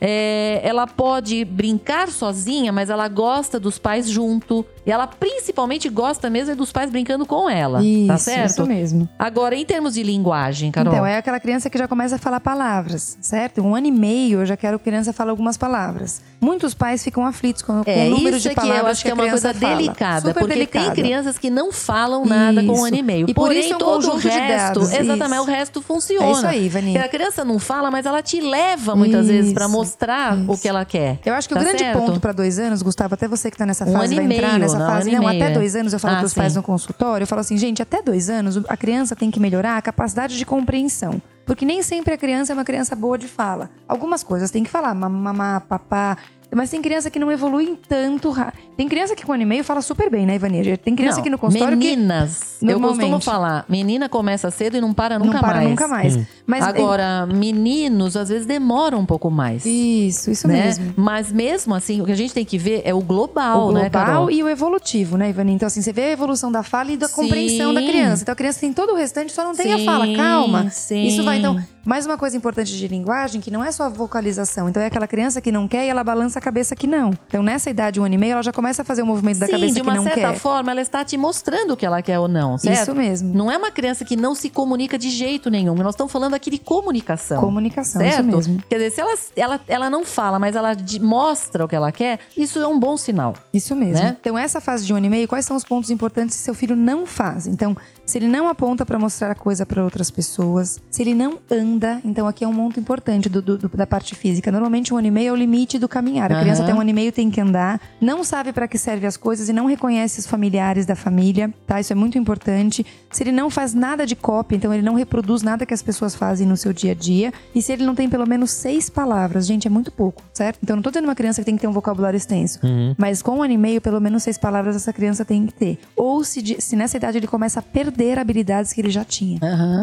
[0.00, 4.64] É, ela pode brincar sozinha, mas ela gosta dos pais junto.
[4.84, 7.82] E ela principalmente gosta mesmo é dos pais brincando com ela.
[7.84, 8.50] Isso, tá certo?
[8.50, 9.08] isso mesmo.
[9.18, 10.92] Agora, em termos de linguagem, Carol.
[10.92, 13.62] Então, é aquela criança que já começa a falar palavras, certo?
[13.62, 16.20] Um ano e meio eu já quero que a criança fale algumas palavras.
[16.40, 19.02] Muitos pais ficam aflitos com, É, o número isso de é que palavras eu acho
[19.04, 19.76] que, é uma coisa fala.
[19.76, 20.86] delicada, Super porque delicada.
[20.86, 22.86] tem crianças que não falam nada com um Isso.
[22.86, 23.26] ano e meio.
[23.30, 25.42] E por Porém, isso é um todo o conjunto de resto, dados, exatamente, isso.
[25.42, 26.26] o resto funciona.
[26.26, 27.04] É isso aí, Porque Vaninha.
[27.04, 30.62] a criança não fala, mas ela te leva muitas vezes pra Isso, mostrar o isso.
[30.62, 31.20] que ela quer.
[31.24, 31.98] Eu acho que Tá o grande certo?
[32.00, 34.48] ponto para dois anos, Gustavo, até você que tá nessa Um fase ano vai entrar
[34.48, 35.10] meio, nessa não, fase.
[35.10, 36.58] Não, meio, até dois anos eu falo Ah, pros pais sim.
[36.58, 39.82] no consultório, eu falo assim, gente, até dois anos a criança tem que melhorar a
[39.82, 41.20] capacidade de compreensão.
[41.44, 43.68] Porque nem sempre a criança é uma criança boa de fala.
[43.88, 46.16] Algumas coisas tem que falar, mamá, papá.
[46.54, 48.30] Mas tem criança que não evolui tanto.
[48.30, 50.76] ra- Tem criança que com ano e meio fala super bem, né, Ivania?
[50.76, 54.80] Tem criança Não, aqui no consultório que meninas, eu costumo falar, menina começa cedo e
[54.80, 55.68] não para nunca não para mais.
[55.70, 56.18] nunca mais.
[56.46, 59.64] Mas Agora, meninos às vezes demoram um pouco mais.
[59.64, 60.64] Isso, isso né?
[60.64, 60.92] mesmo.
[60.96, 63.80] Mas mesmo assim, o que a gente tem que ver é o global, o né,
[63.88, 64.30] global Carol?
[64.30, 65.52] e o evolutivo, né, Ivani?
[65.52, 67.86] Então, assim, você vê a evolução da fala e da compreensão da Sim.
[67.86, 68.22] criança.
[68.22, 70.06] Então, a criança tem todo o restante, só não tem a Sim, fala.
[70.14, 70.70] Calma.
[70.70, 71.04] sim.
[71.04, 71.56] Isso vai, então...
[71.84, 74.68] Mais uma coisa importante de linguagem, que não é só a vocalização.
[74.68, 77.10] Então, é aquela criança que não quer e ela balança a cabeça que não.
[77.26, 79.46] Então, nessa idade, um ano e meio, ela já começa a fazer o movimento da
[79.46, 80.38] Sim, cabeça de que uma não certa quer.
[80.38, 82.82] forma, ela está te mostrando o que ela quer ou não, certo?
[82.82, 83.34] Isso mesmo.
[83.34, 85.74] Não é uma criança que não se comunica de jeito nenhum.
[85.74, 87.40] Nós estamos falando aqui de comunicação.
[87.40, 88.20] Comunicação, certo?
[88.20, 88.62] isso mesmo.
[88.68, 91.90] Quer dizer, se ela, ela, ela não fala, mas ela de- mostra o que ela
[91.90, 93.34] quer, isso é um bom sinal.
[93.52, 94.04] Isso mesmo.
[94.04, 94.16] Né?
[94.20, 96.54] Então, essa fase de um ano e meio, quais são os pontos importantes que seu
[96.54, 97.48] filho não faz?
[97.48, 101.38] Então, se ele não aponta para mostrar a coisa para outras pessoas, se ele não
[101.50, 101.71] anda,
[102.04, 104.50] então aqui é um ponto importante do- do- da parte física.
[104.50, 106.32] Normalmente, um ano e meio é o limite do caminhar.
[106.32, 106.66] A criança Aham.
[106.66, 109.48] tem um ano e meio, tem que andar, não sabe para que serve as coisas
[109.48, 111.80] e não reconhece os familiares da família, tá?
[111.80, 112.84] Isso é muito importante.
[113.10, 116.14] Se ele não faz nada de cópia, então ele não reproduz nada que as pessoas
[116.14, 117.32] fazem no seu dia a dia.
[117.54, 120.58] E se ele não tem pelo menos seis palavras, gente, é muito pouco, certo?
[120.62, 122.58] Então, não tô dizendo uma criança que tem que ter um vocabulário extenso.
[122.96, 125.78] Mas com um ano e meio, pelo menos seis palavras essa criança tem que ter.
[125.96, 129.38] Ou se, se nessa idade ele começa a perder habilidades que ele já tinha.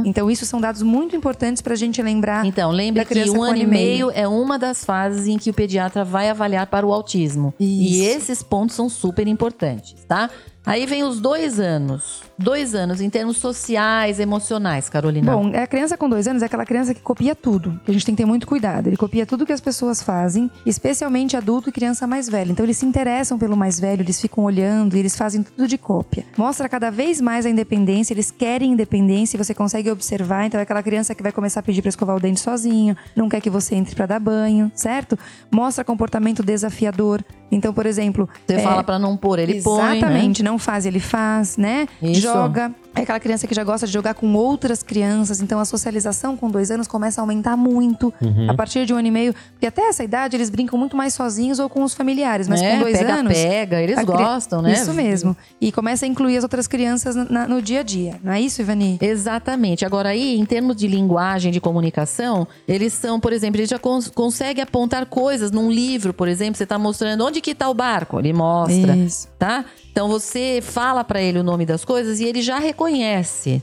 [0.05, 2.45] Então, isso são dados muito importantes pra gente lembrar.
[2.45, 6.03] Então, lembre que um ano e meio é uma das fases em que o pediatra
[6.03, 7.53] vai avaliar para o autismo.
[7.59, 8.17] E Isso.
[8.17, 10.29] esses pontos são super importantes, tá?
[10.69, 12.21] Aí vem os dois anos.
[12.37, 15.35] Dois anos em termos sociais, emocionais, Carolina.
[15.35, 18.13] Bom, a criança com dois anos é aquela criança que copia tudo, a gente tem
[18.13, 18.85] que ter muito cuidado.
[18.85, 22.51] Ele copia tudo que as pessoas fazem, especialmente adulto e criança mais velha.
[22.51, 25.77] Então eles se interessam pelo mais velho, eles ficam olhando e eles fazem tudo de
[25.77, 26.23] cópia.
[26.37, 30.45] Mostra cada vez mais a independência, eles querem independência e você consegue observar.
[30.45, 33.27] Então é aquela criança que vai começar a pedir para escovar o dente sozinho, não
[33.27, 35.17] quer que você entre para dar banho, certo?
[35.51, 37.23] Mostra comportamento desafiador.
[37.51, 39.81] Então, por exemplo, Você é, fala pra não pôr, ele põe.
[39.81, 39.97] né?
[39.97, 41.87] Exatamente, não faz, ele faz, né?
[42.01, 42.21] Isso.
[42.21, 42.71] Joga.
[42.99, 46.49] É aquela criança que já gosta de jogar com outras crianças, então a socialização com
[46.49, 48.13] dois anos começa a aumentar muito.
[48.49, 51.13] A partir de um ano e meio, porque até essa idade eles brincam muito mais
[51.13, 53.33] sozinhos ou com os familiares, mas É, com dois pega, anos.
[53.33, 54.73] pega, eles a cri- gostam, né?
[54.73, 55.35] Isso mesmo.
[55.59, 58.19] E começa a incluir as outras crianças na- no dia a dia.
[58.23, 58.97] Não é isso, Ivani?
[59.01, 59.85] Exatamente.
[59.85, 64.09] Agora aí, em termos de linguagem, de comunicação, eles são, por exemplo, eles já cons
[64.09, 68.19] conseguem apontar coisas num livro, por exemplo, você tá mostrando onde que tá o barco,
[68.19, 69.27] ele mostra, Isso.
[69.37, 69.63] tá?
[69.91, 72.88] Então você fala pra ele o nome das coisas e ele já reconhece,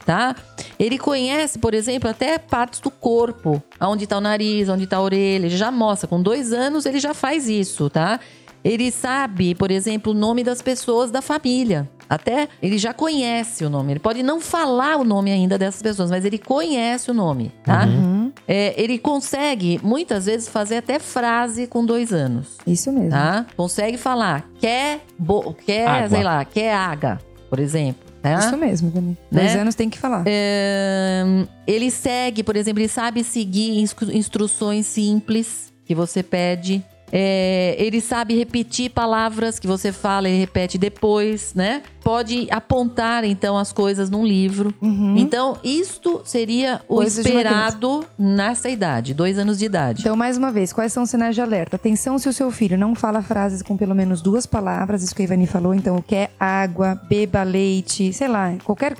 [0.04, 0.34] tá?
[0.78, 5.02] Ele conhece, por exemplo, até partes do corpo, onde tá o nariz, onde tá a
[5.02, 6.06] orelha, ele já mostra.
[6.08, 8.20] Com dois anos ele já faz isso, tá?
[8.64, 11.88] Ele sabe, por exemplo, o nome das pessoas da família.
[12.08, 13.92] Até ele já conhece o nome.
[13.92, 17.84] Ele pode não falar o nome ainda dessas pessoas, mas ele conhece o nome, tá?
[17.86, 18.32] Uhum.
[18.46, 23.10] É, ele consegue, muitas vezes, fazer até frase com dois anos, Isso mesmo.
[23.10, 23.46] tá?
[23.56, 26.08] Consegue falar, quer, bo quer Água.
[26.08, 27.18] sei lá, quer água,
[27.50, 28.05] por exemplo.
[28.34, 28.38] Tá?
[28.46, 29.16] Isso mesmo, Ivani.
[29.30, 29.40] Né?
[29.42, 30.24] Dois anos tem que falar.
[30.26, 31.22] É,
[31.66, 36.84] ele segue, por exemplo, ele sabe seguir instru- instruções simples que você pede.
[37.12, 41.82] É, ele sabe repetir palavras que você fala e repete depois, né?
[42.02, 44.74] Pode apontar, então, as coisas num livro.
[45.16, 47.02] Então, isto seria o Uhum.
[47.02, 50.00] Coisas esperado nessa idade, dois anos de idade.
[50.00, 51.76] Então, mais uma vez, quais são os sinais de alerta?
[51.76, 55.22] Atenção se o seu filho não fala frases com pelo menos duas palavras, isso que
[55.22, 58.96] a Ivani falou, então, quer água, beba leite, sei lá, qualquer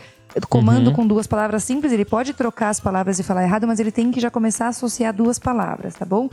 [0.49, 3.91] comando com duas palavras simples, ele pode trocar as palavras e falar errado, mas ele
[3.91, 6.29] tem que já começar a associar duas palavras, tá bom?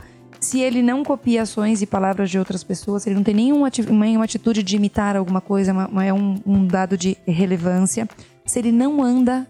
[0.54, 3.68] Se ele não copia ações e palavras de outras pessoas, se ele não tem nenhuma,
[3.90, 8.08] nenhuma atitude de imitar alguma coisa, uma- é um, um dado de relevância.
[8.46, 9.48] Se ele não anda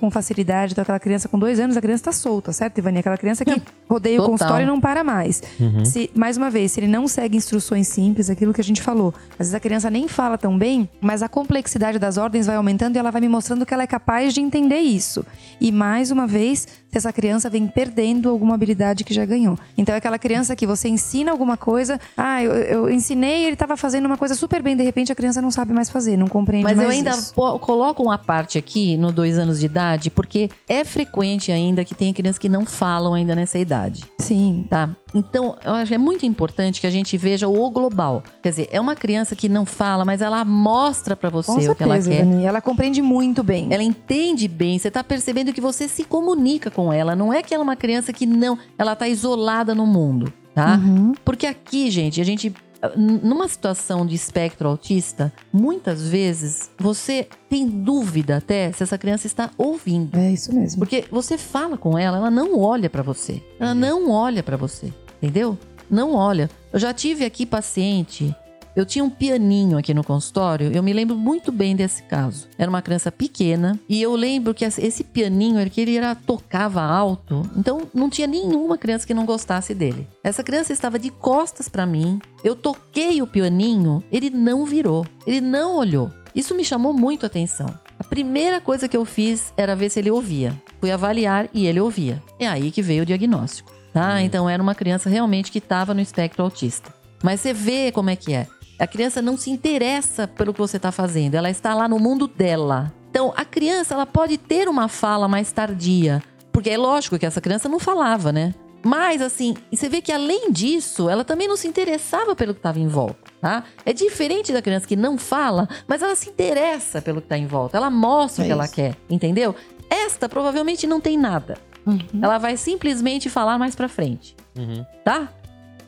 [0.00, 0.72] com facilidade.
[0.72, 2.98] Então, aquela criança com dois anos, a criança tá solta, certo, Ivani?
[2.98, 4.26] Aquela criança que rodeia Total.
[4.26, 5.40] o consultório e não para mais.
[5.84, 9.14] Se, mais uma vez, se ele não segue instruções simples, aquilo que a gente falou.
[9.32, 12.96] Às vezes a criança nem fala tão bem, mas a complexidade das ordens vai aumentando
[12.96, 15.24] e ela vai me mostrando que ela é capaz de entender isso.
[15.60, 19.58] E mais uma vez, essa criança vem perdendo alguma habilidade que já ganhou.
[19.76, 23.76] Então é aquela criança que você ensina alguma coisa, ah, eu, eu ensinei, ele estava
[23.76, 26.64] fazendo uma coisa super bem, de repente a criança não sabe mais fazer, não compreende
[26.64, 27.34] Mas mais eu ainda isso.
[27.34, 32.12] coloco uma parte aqui no dois anos de idade, porque é frequente ainda que tenha
[32.12, 34.04] crianças que não falam ainda nessa idade.
[34.18, 34.90] Sim, Tá?
[35.14, 38.22] Então, eu acho que é muito importante que a gente veja o global.
[38.42, 41.82] Quer dizer, é uma criança que não fala, mas ela mostra pra você o que
[41.82, 42.24] ela quer.
[42.24, 42.44] Dani.
[42.44, 43.68] Ela compreende muito bem.
[43.70, 47.14] Ela entende bem, você tá percebendo que você se comunica com ela.
[47.16, 50.76] Não é que ela é uma criança que não, ela tá isolada no mundo, tá?
[50.82, 51.12] Uhum.
[51.24, 52.54] Porque aqui, gente, a gente
[52.96, 59.26] n- numa situação de espectro autista, muitas vezes você tem dúvida até se essa criança
[59.26, 60.16] está ouvindo.
[60.18, 60.78] É isso mesmo.
[60.78, 63.42] Porque você fala com ela, ela não olha pra você.
[63.58, 65.58] Ela não olha pra você, entendeu?
[65.90, 66.50] Não olha.
[66.72, 68.34] Eu já tive aqui paciente,
[68.76, 72.46] eu tinha um pianinho aqui no consultório, eu me lembro muito bem desse caso.
[72.58, 76.82] Era uma criança pequena e eu lembro que esse pianinho, era que ele era tocava
[76.82, 80.06] alto, então não tinha nenhuma criança que não gostasse dele.
[80.22, 82.20] Essa criança estava de costas pra mim.
[82.44, 86.10] Eu toquei o pianinho, ele não virou, ele não olhou.
[86.34, 87.74] Isso me chamou muito a atenção.
[87.98, 90.54] A primeira coisa que eu fiz era ver se ele ouvia.
[90.78, 92.22] Fui avaliar e ele ouvia.
[92.38, 94.20] É aí que veio o diagnóstico, tá?
[94.20, 96.94] Então era uma criança realmente que estava no espectro autista.
[97.22, 98.46] Mas você vê como é que é.
[98.78, 102.26] A criança não se interessa pelo que você está fazendo, ela está lá no mundo
[102.26, 102.92] dela.
[103.10, 107.40] Então a criança ela pode ter uma fala mais tardia, porque é lógico que essa
[107.40, 108.54] criança não falava, né?
[108.84, 112.78] Mas assim, você vê que além disso, ela também não se interessava pelo que estava
[112.78, 113.64] em volta, tá?
[113.84, 117.46] É diferente da criança que não fala, mas ela se interessa pelo que está em
[117.46, 117.76] volta.
[117.78, 118.74] Ela mostra É o que ela isso.
[118.74, 119.56] quer, entendeu?
[119.90, 121.56] Esta provavelmente não tem nada.
[121.86, 121.98] Uhum.
[122.20, 124.84] Ela vai simplesmente falar mais pra frente, Uhum.
[125.04, 125.28] tá?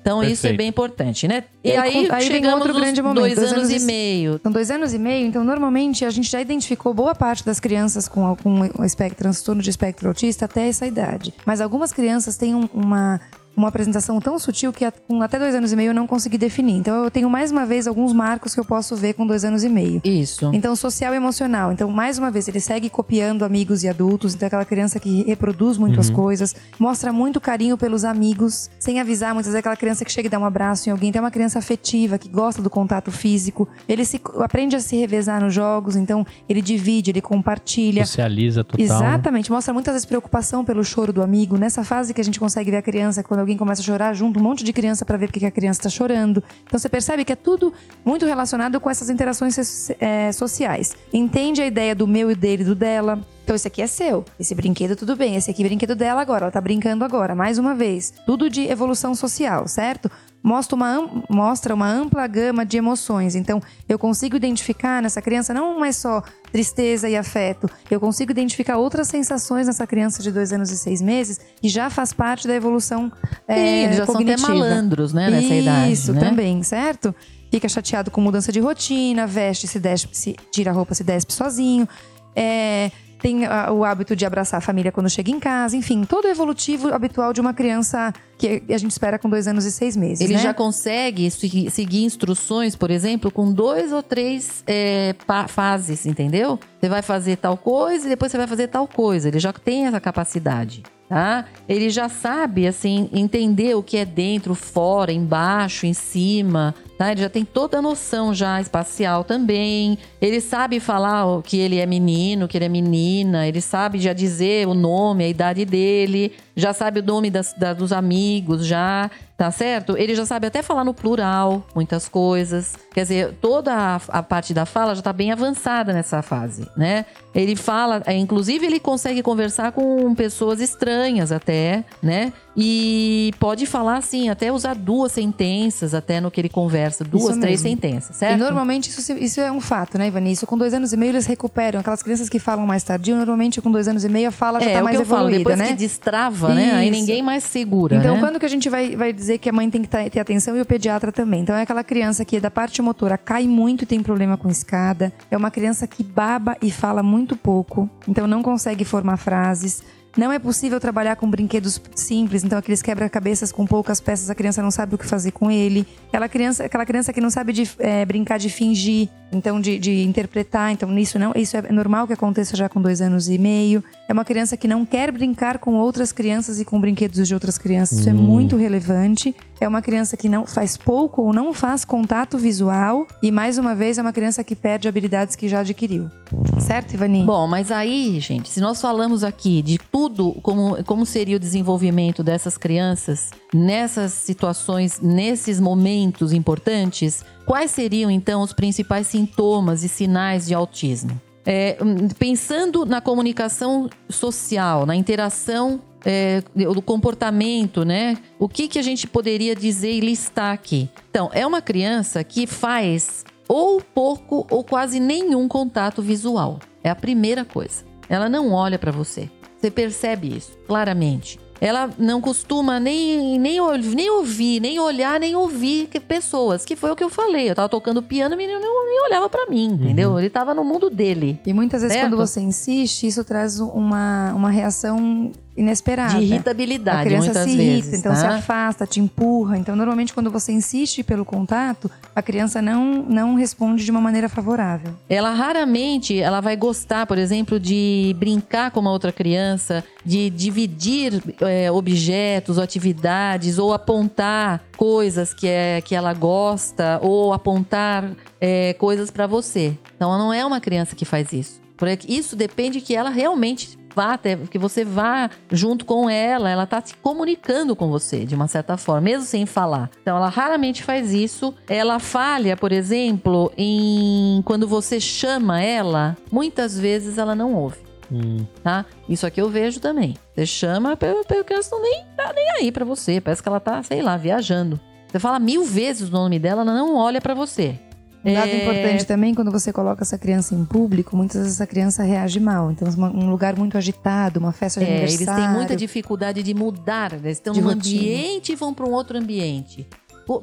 [0.09, 0.57] Então isso é Perfeito.
[0.57, 1.45] bem importante, né?
[1.63, 4.41] E, E aí, aí, chegamos outro grande momento, dois dois anos, anos e e- meio.
[4.43, 8.09] São dois anos e meio, então normalmente a gente já identificou boa parte das crianças
[8.09, 8.35] com,
[8.79, 11.35] o espectro, transtorno de espectro autista até essa idade.
[11.45, 13.21] Mas algumas crianças têm um- uma,
[13.59, 16.77] uma apresentação tão sutil que com até dois anos e meio eu não consegui definir.
[16.77, 19.65] Então eu tenho mais uma vez alguns marcos que eu posso ver com dois anos
[19.65, 20.01] e meio.
[20.05, 20.51] Isso.
[20.53, 21.73] Então, social e emocional.
[21.73, 24.35] Então, mais uma vez, ele segue copiando amigos e adultos.
[24.35, 29.35] Então, aquela criança que reproduz muito as coisas, mostra muito carinho pelos amigos, sem avisar.
[29.35, 31.11] Muitas vezes, aquela criança que chega e dá um abraço em alguém.
[31.13, 33.69] Tem uma criança afetiva, que gosta do contato físico.
[33.89, 35.97] Ele se, aprende a se revezar nos jogos.
[35.97, 38.05] Então, ele divide, ele compartilha.
[38.07, 38.79] Socializa total.
[38.79, 38.85] né?
[38.85, 41.57] Exatamente, mostra muitas vezes preocupação pelo choro do amigo.
[41.57, 44.39] Nessa fase que a gente consegue ver a criança, quando alguém começa a chorar, junto
[44.39, 46.43] um monte de criança para ver porque que a criança está chorando.
[46.65, 47.73] Então você percebe que é tudo
[48.05, 50.95] muito relacionado com essas interações eh, sociais.
[51.13, 53.21] Entende a ideia do meu e dele, do dela.
[53.49, 54.27] Então esse aqui é seu.
[54.39, 55.35] Esse brinquedo tudo bem.
[55.35, 56.45] Esse aqui é brinquedo dela agora.
[56.45, 57.35] Ela tá brincando agora.
[57.35, 58.13] Mais uma vez.
[58.27, 60.11] Tudo de evolução social, certo?
[60.43, 63.35] Mostra uma, mostra uma ampla gama de emoções.
[63.35, 63.59] Então,
[63.89, 67.71] eu consigo identificar nessa criança não é só tristeza e afeto.
[67.91, 71.89] Eu consigo identificar outras sensações nessa criança de dois anos e seis meses que já
[71.89, 74.39] faz parte da evolução Sim, é, eles já cognitiva.
[74.47, 75.93] são até malandros, né, nessa idade.
[75.93, 76.21] Isso, né?
[76.21, 77.15] também, certo?
[77.51, 81.33] Fica chateado com mudança de rotina, veste, se despe, se tira a roupa, se despe
[81.33, 81.89] sozinho.
[82.37, 86.27] É, tem ah, o hábito de abraçar a família quando chega em casa, enfim, todo
[86.27, 89.97] o evolutivo habitual de uma criança que a gente espera com dois anos e seis
[89.97, 90.21] meses.
[90.21, 90.39] Ele né?
[90.39, 95.15] já consegue segui- seguir instruções, por exemplo, com dois ou três é,
[95.49, 96.59] fases, entendeu?
[96.81, 99.29] Você vai fazer tal coisa e depois você vai fazer tal coisa.
[99.29, 101.47] Ele já tem essa capacidade, tá?
[101.69, 107.11] Ele já sabe, assim, entender o que é dentro, fora, embaixo, em cima, tá?
[107.13, 109.97] Ele já tem toda a noção já espacial também.
[110.21, 113.47] Ele sabe falar que ele é menino, que ele é menina.
[113.47, 116.33] Ele sabe já dizer o nome, a idade dele.
[116.57, 119.97] Já sabe o nome das- da- dos amigos, já, tá certo?
[119.97, 122.75] Ele já sabe até falar no plural, muitas coisas.
[122.93, 127.05] Quer dizer, toda a, a parte da fala já tá bem avançada nessa fase, né?
[127.33, 132.33] Ele fala, é, inclusive ele consegue conversar com pessoas estranhas até, né?
[132.61, 137.41] E pode falar assim, até usar duas sentenças até no que ele conversa, duas, Isso
[137.41, 137.77] três mesmo.
[137.81, 138.39] sentenças, E certo?
[138.41, 140.33] normalmente isso, isso é um fato, né, Ivani?
[140.33, 141.79] Isso com dois anos e meio eles recuperam.
[141.79, 144.71] Aquelas crianças que falam mais tardio, normalmente com dois anos e meio a fala já
[144.71, 145.67] é, tá o mais eu falo, evoluída, depois né?
[145.69, 146.73] que destrava, né?
[146.75, 146.99] Aí Isso.
[146.99, 148.21] ninguém mais segura, Então, né?
[148.21, 150.61] quando que a gente vai, vai dizer que a mãe tem que ter atenção e
[150.61, 151.43] o pediatra também?
[151.43, 155.13] Então, é aquela criança que da parte motora cai muito e tem problema com escada.
[155.31, 157.89] É uma criança que baba e fala muito pouco.
[158.09, 159.83] Então, não consegue formar frases.
[160.19, 164.61] Não é possível trabalhar com brinquedos simples, então aqueles quebra-cabeças com poucas peças, a criança
[164.61, 165.87] não sabe o que fazer com ele.
[166.09, 170.03] Aquela criança, aquela criança que não sabe de, é, brincar de fingir, então de, de
[170.03, 173.85] interpretar, então nisso não, isso é normal que aconteça já com dois anos e meio.
[174.09, 177.59] É uma criança que não quer brincar com outras crianças e com brinquedos de outras
[177.59, 179.37] crianças, isso é muito relevante.
[179.61, 183.75] É uma criança que não faz pouco ou não faz contato visual e mais uma
[183.75, 186.11] vez é uma criança que perde habilidades que já adquiriu.
[186.59, 187.23] Certo, Ivani?
[187.25, 192.25] Bom, mas aí, gente, se nós falamos aqui de tudo, como, como seria o desenvolvimento
[192.25, 200.47] dessas crianças nessas situações, nesses momentos importantes, quais seriam então os principais sintomas e sinais
[200.47, 201.28] de autismo?
[201.51, 201.79] É,
[202.19, 208.19] pensando na comunicação social, na interação é, do comportamento, né?
[208.39, 210.91] O que, que a gente poderia dizer e listar aqui?
[211.09, 216.59] Então, é uma criança que faz ou pouco ou quase nenhum contato visual.
[216.85, 217.83] É a primeira coisa.
[218.11, 219.31] Ela não olha para você.
[219.57, 221.41] Você percebe isso claramente.
[221.61, 226.97] Ela não costuma nem, nem, nem ouvir, nem olhar, nem ouvir pessoas, que foi o
[226.97, 227.51] que eu falei.
[227.51, 229.75] Eu tava tocando piano, e o menino nem olhava para mim, uhum.
[229.75, 230.19] entendeu?
[230.19, 231.41] Ele tava no mundo dele.
[231.45, 232.11] E muitas vezes, certo?
[232.11, 236.19] quando você insiste, isso traz uma, uma reação inesperada.
[236.19, 238.19] De irritabilidade, a criança muitas se irrita, vezes, então tá?
[238.19, 239.59] se afasta, te empurra.
[239.59, 244.29] Então, normalmente, quando você insiste pelo contato, a criança não, não responde de uma maneira
[244.29, 244.95] favorável.
[245.09, 251.23] Ela raramente ela vai gostar, por exemplo, de brincar com uma outra criança, de dividir
[251.41, 258.75] é, objetos ou atividades, ou apontar coisas que, é, que ela gosta, ou apontar é,
[258.75, 259.77] coisas para você.
[259.97, 261.61] Então, ela não é uma criança que faz isso.
[261.77, 266.67] Porque isso depende que ela realmente vá até, que você vá junto com ela, ela
[266.67, 269.91] tá se comunicando com você de uma certa forma, mesmo sem falar.
[270.01, 271.53] Então ela raramente faz isso.
[271.69, 277.79] Ela falha, por exemplo, em quando você chama ela, muitas vezes ela não ouve.
[278.11, 278.47] Hum.
[278.63, 278.87] Tá?
[279.09, 280.15] Isso aqui eu vejo também.
[280.33, 283.21] Você chama, a criança não nem tá nem aí para você.
[283.21, 284.79] Parece que ela tá, sei lá, viajando.
[285.09, 287.81] Você fala mil vezes o nome dela, ela não olha para você.
[288.25, 288.63] Um dado É.
[288.63, 292.71] importante também, quando você coloca essa criança em público, muitas vezes essa criança reage mal.
[292.71, 295.45] Então, um lugar muito agitado, uma festa de É, eles aniversário.
[295.45, 297.13] têm muita dificuldade de mudar.
[297.13, 298.01] Eles estão De num rotina.
[298.01, 299.87] ambiente e vão para um outro ambiente.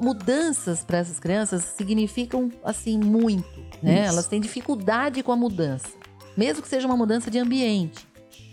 [0.00, 4.04] Mudanças para essas crianças significam assim muito, né?
[4.06, 5.86] Elas têm dificuldade com a mudança,
[6.36, 8.06] mesmo que seja uma mudança de ambiente.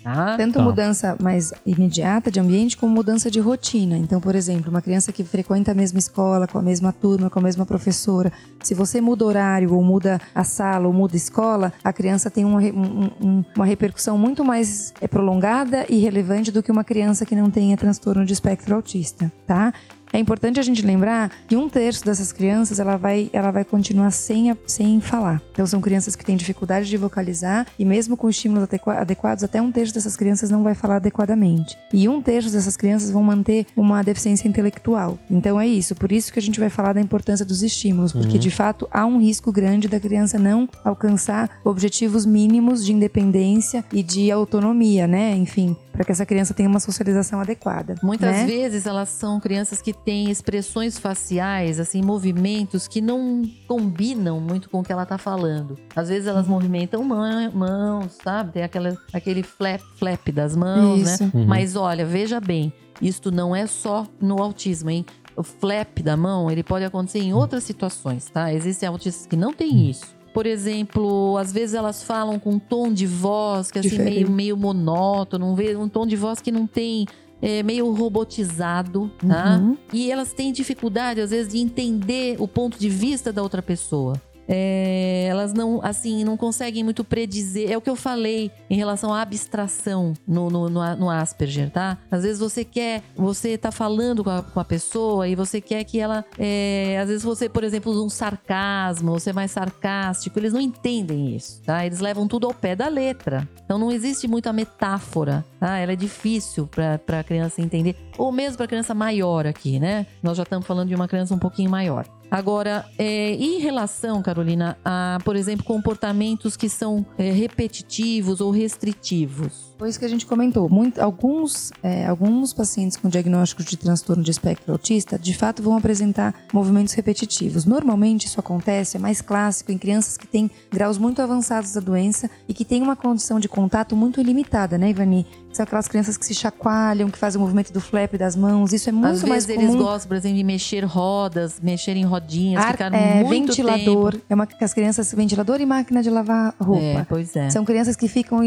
[0.03, 0.35] Tá?
[0.35, 0.61] Tanto Tá.
[0.61, 3.97] mudança mais imediata de ambiente, como mudança de rotina.
[3.97, 7.39] Então, por exemplo, uma criança que frequenta a mesma escola, com a mesma turma, com
[7.39, 8.29] a mesma professora,
[8.61, 12.43] se você muda horário, ou muda a sala, ou muda a escola, a criança tem
[12.43, 17.25] uma, um- um- uma repercussão muito mais é, prolongada e relevante do que uma criança
[17.25, 19.73] que não tenha transtorno de espectro autista, tá?
[20.13, 24.11] É importante a gente lembrar que um terço dessas crianças ela vai, ela vai continuar
[24.11, 25.41] sem, sem falar.
[25.51, 29.59] Então são crianças que têm dificuldade de vocalizar e mesmo com estímulos adequa- adequados, até
[29.59, 31.75] um terço dessas crianças não vai falar adequadamente.
[31.91, 35.17] E um terço dessas crianças vão manter uma deficiência intelectual.
[35.31, 35.95] Então é isso.
[35.95, 39.05] Por isso que a gente vai falar da importância dos estímulos, porque de fato há
[39.07, 45.35] um risco grande da criança não alcançar objetivos mínimos de independência e de autonomia, né?
[45.35, 47.95] Enfim, para que essa criança tenha uma socialização adequada.
[48.03, 48.45] Muitas né?
[48.45, 54.79] vezes elas são crianças que têm expressões faciais, assim, movimentos que não combinam muito com
[54.79, 55.77] o que ela tá falando.
[55.95, 58.51] Às vezes elas movimentam mã- mãos, sabe?
[58.53, 61.23] Tem aquela, aquele flap, flap das mãos, Isso.
[61.23, 61.31] né?
[61.33, 61.45] Uhum.
[61.45, 65.05] Mas olha, veja bem, isto não é só no autismo, hein?
[65.35, 68.53] O flap da mão, ele pode acontecer em outras situações, tá?
[68.53, 70.05] Existem autistas que não têm isso.
[70.33, 74.29] Por exemplo, às vezes elas falam com um tom de voz que é assim meio,
[74.29, 77.05] meio monótono, um tom de voz que não tem
[77.43, 79.57] é, meio robotizado, tá?
[79.57, 79.77] Uhum.
[79.91, 84.13] E elas têm dificuldade, às vezes, de entender o ponto de vista da outra pessoa.
[84.47, 87.71] É, elas não, assim, não conseguem muito predizer.
[87.71, 91.97] É o que eu falei em relação à abstração no, no, no, no Asperger, tá?
[92.11, 95.83] Às vezes você quer, você tá falando com a, com a pessoa e você quer
[95.83, 96.25] que ela.
[96.37, 100.37] é, às vezes você, por exemplo, usa um sarcasmo, você é mais sarcástico.
[100.39, 101.85] Eles não entendem isso, tá?
[101.85, 103.47] Eles levam tudo ao pé da letra.
[103.63, 105.77] Então não existe muita metáfora, tá?
[105.77, 110.05] Ela é difícil para a criança entender, ou mesmo para criança maior aqui, né?
[110.21, 112.05] Nós já estamos falando de uma criança um pouquinho maior.
[112.33, 119.72] Agora, é, em relação, Carolina, a, por exemplo, comportamentos que são é, repetitivos ou restritivos.
[119.83, 120.69] Foi isso que a gente comentou.
[120.69, 125.75] Muito- alguns, é, alguns pacientes com diagnóstico de transtorno de espectro autista, de fato, vão
[125.75, 127.65] apresentar movimentos repetitivos.
[127.65, 132.29] Normalmente, isso acontece, é mais clássico em crianças que têm graus muito avançados da doença
[132.47, 135.27] e que têm uma condição de contato muito limitada, né, Ivani?
[135.51, 138.73] São aquelas crianças que se chacoalham, que fazem o movimento do flap das mãos.
[138.73, 139.73] Isso é muito Às mais vezes comum.
[139.75, 144.13] eles gostam, por exemplo, de mexer rodas, mexer em rodinhas, Ar- ficar é, muito ventilador.
[144.13, 144.23] tempo.
[144.29, 146.81] É uma as crianças ventilador e máquina de lavar roupa.
[146.81, 147.51] É, pois é.
[147.51, 148.39] São crianças que ficam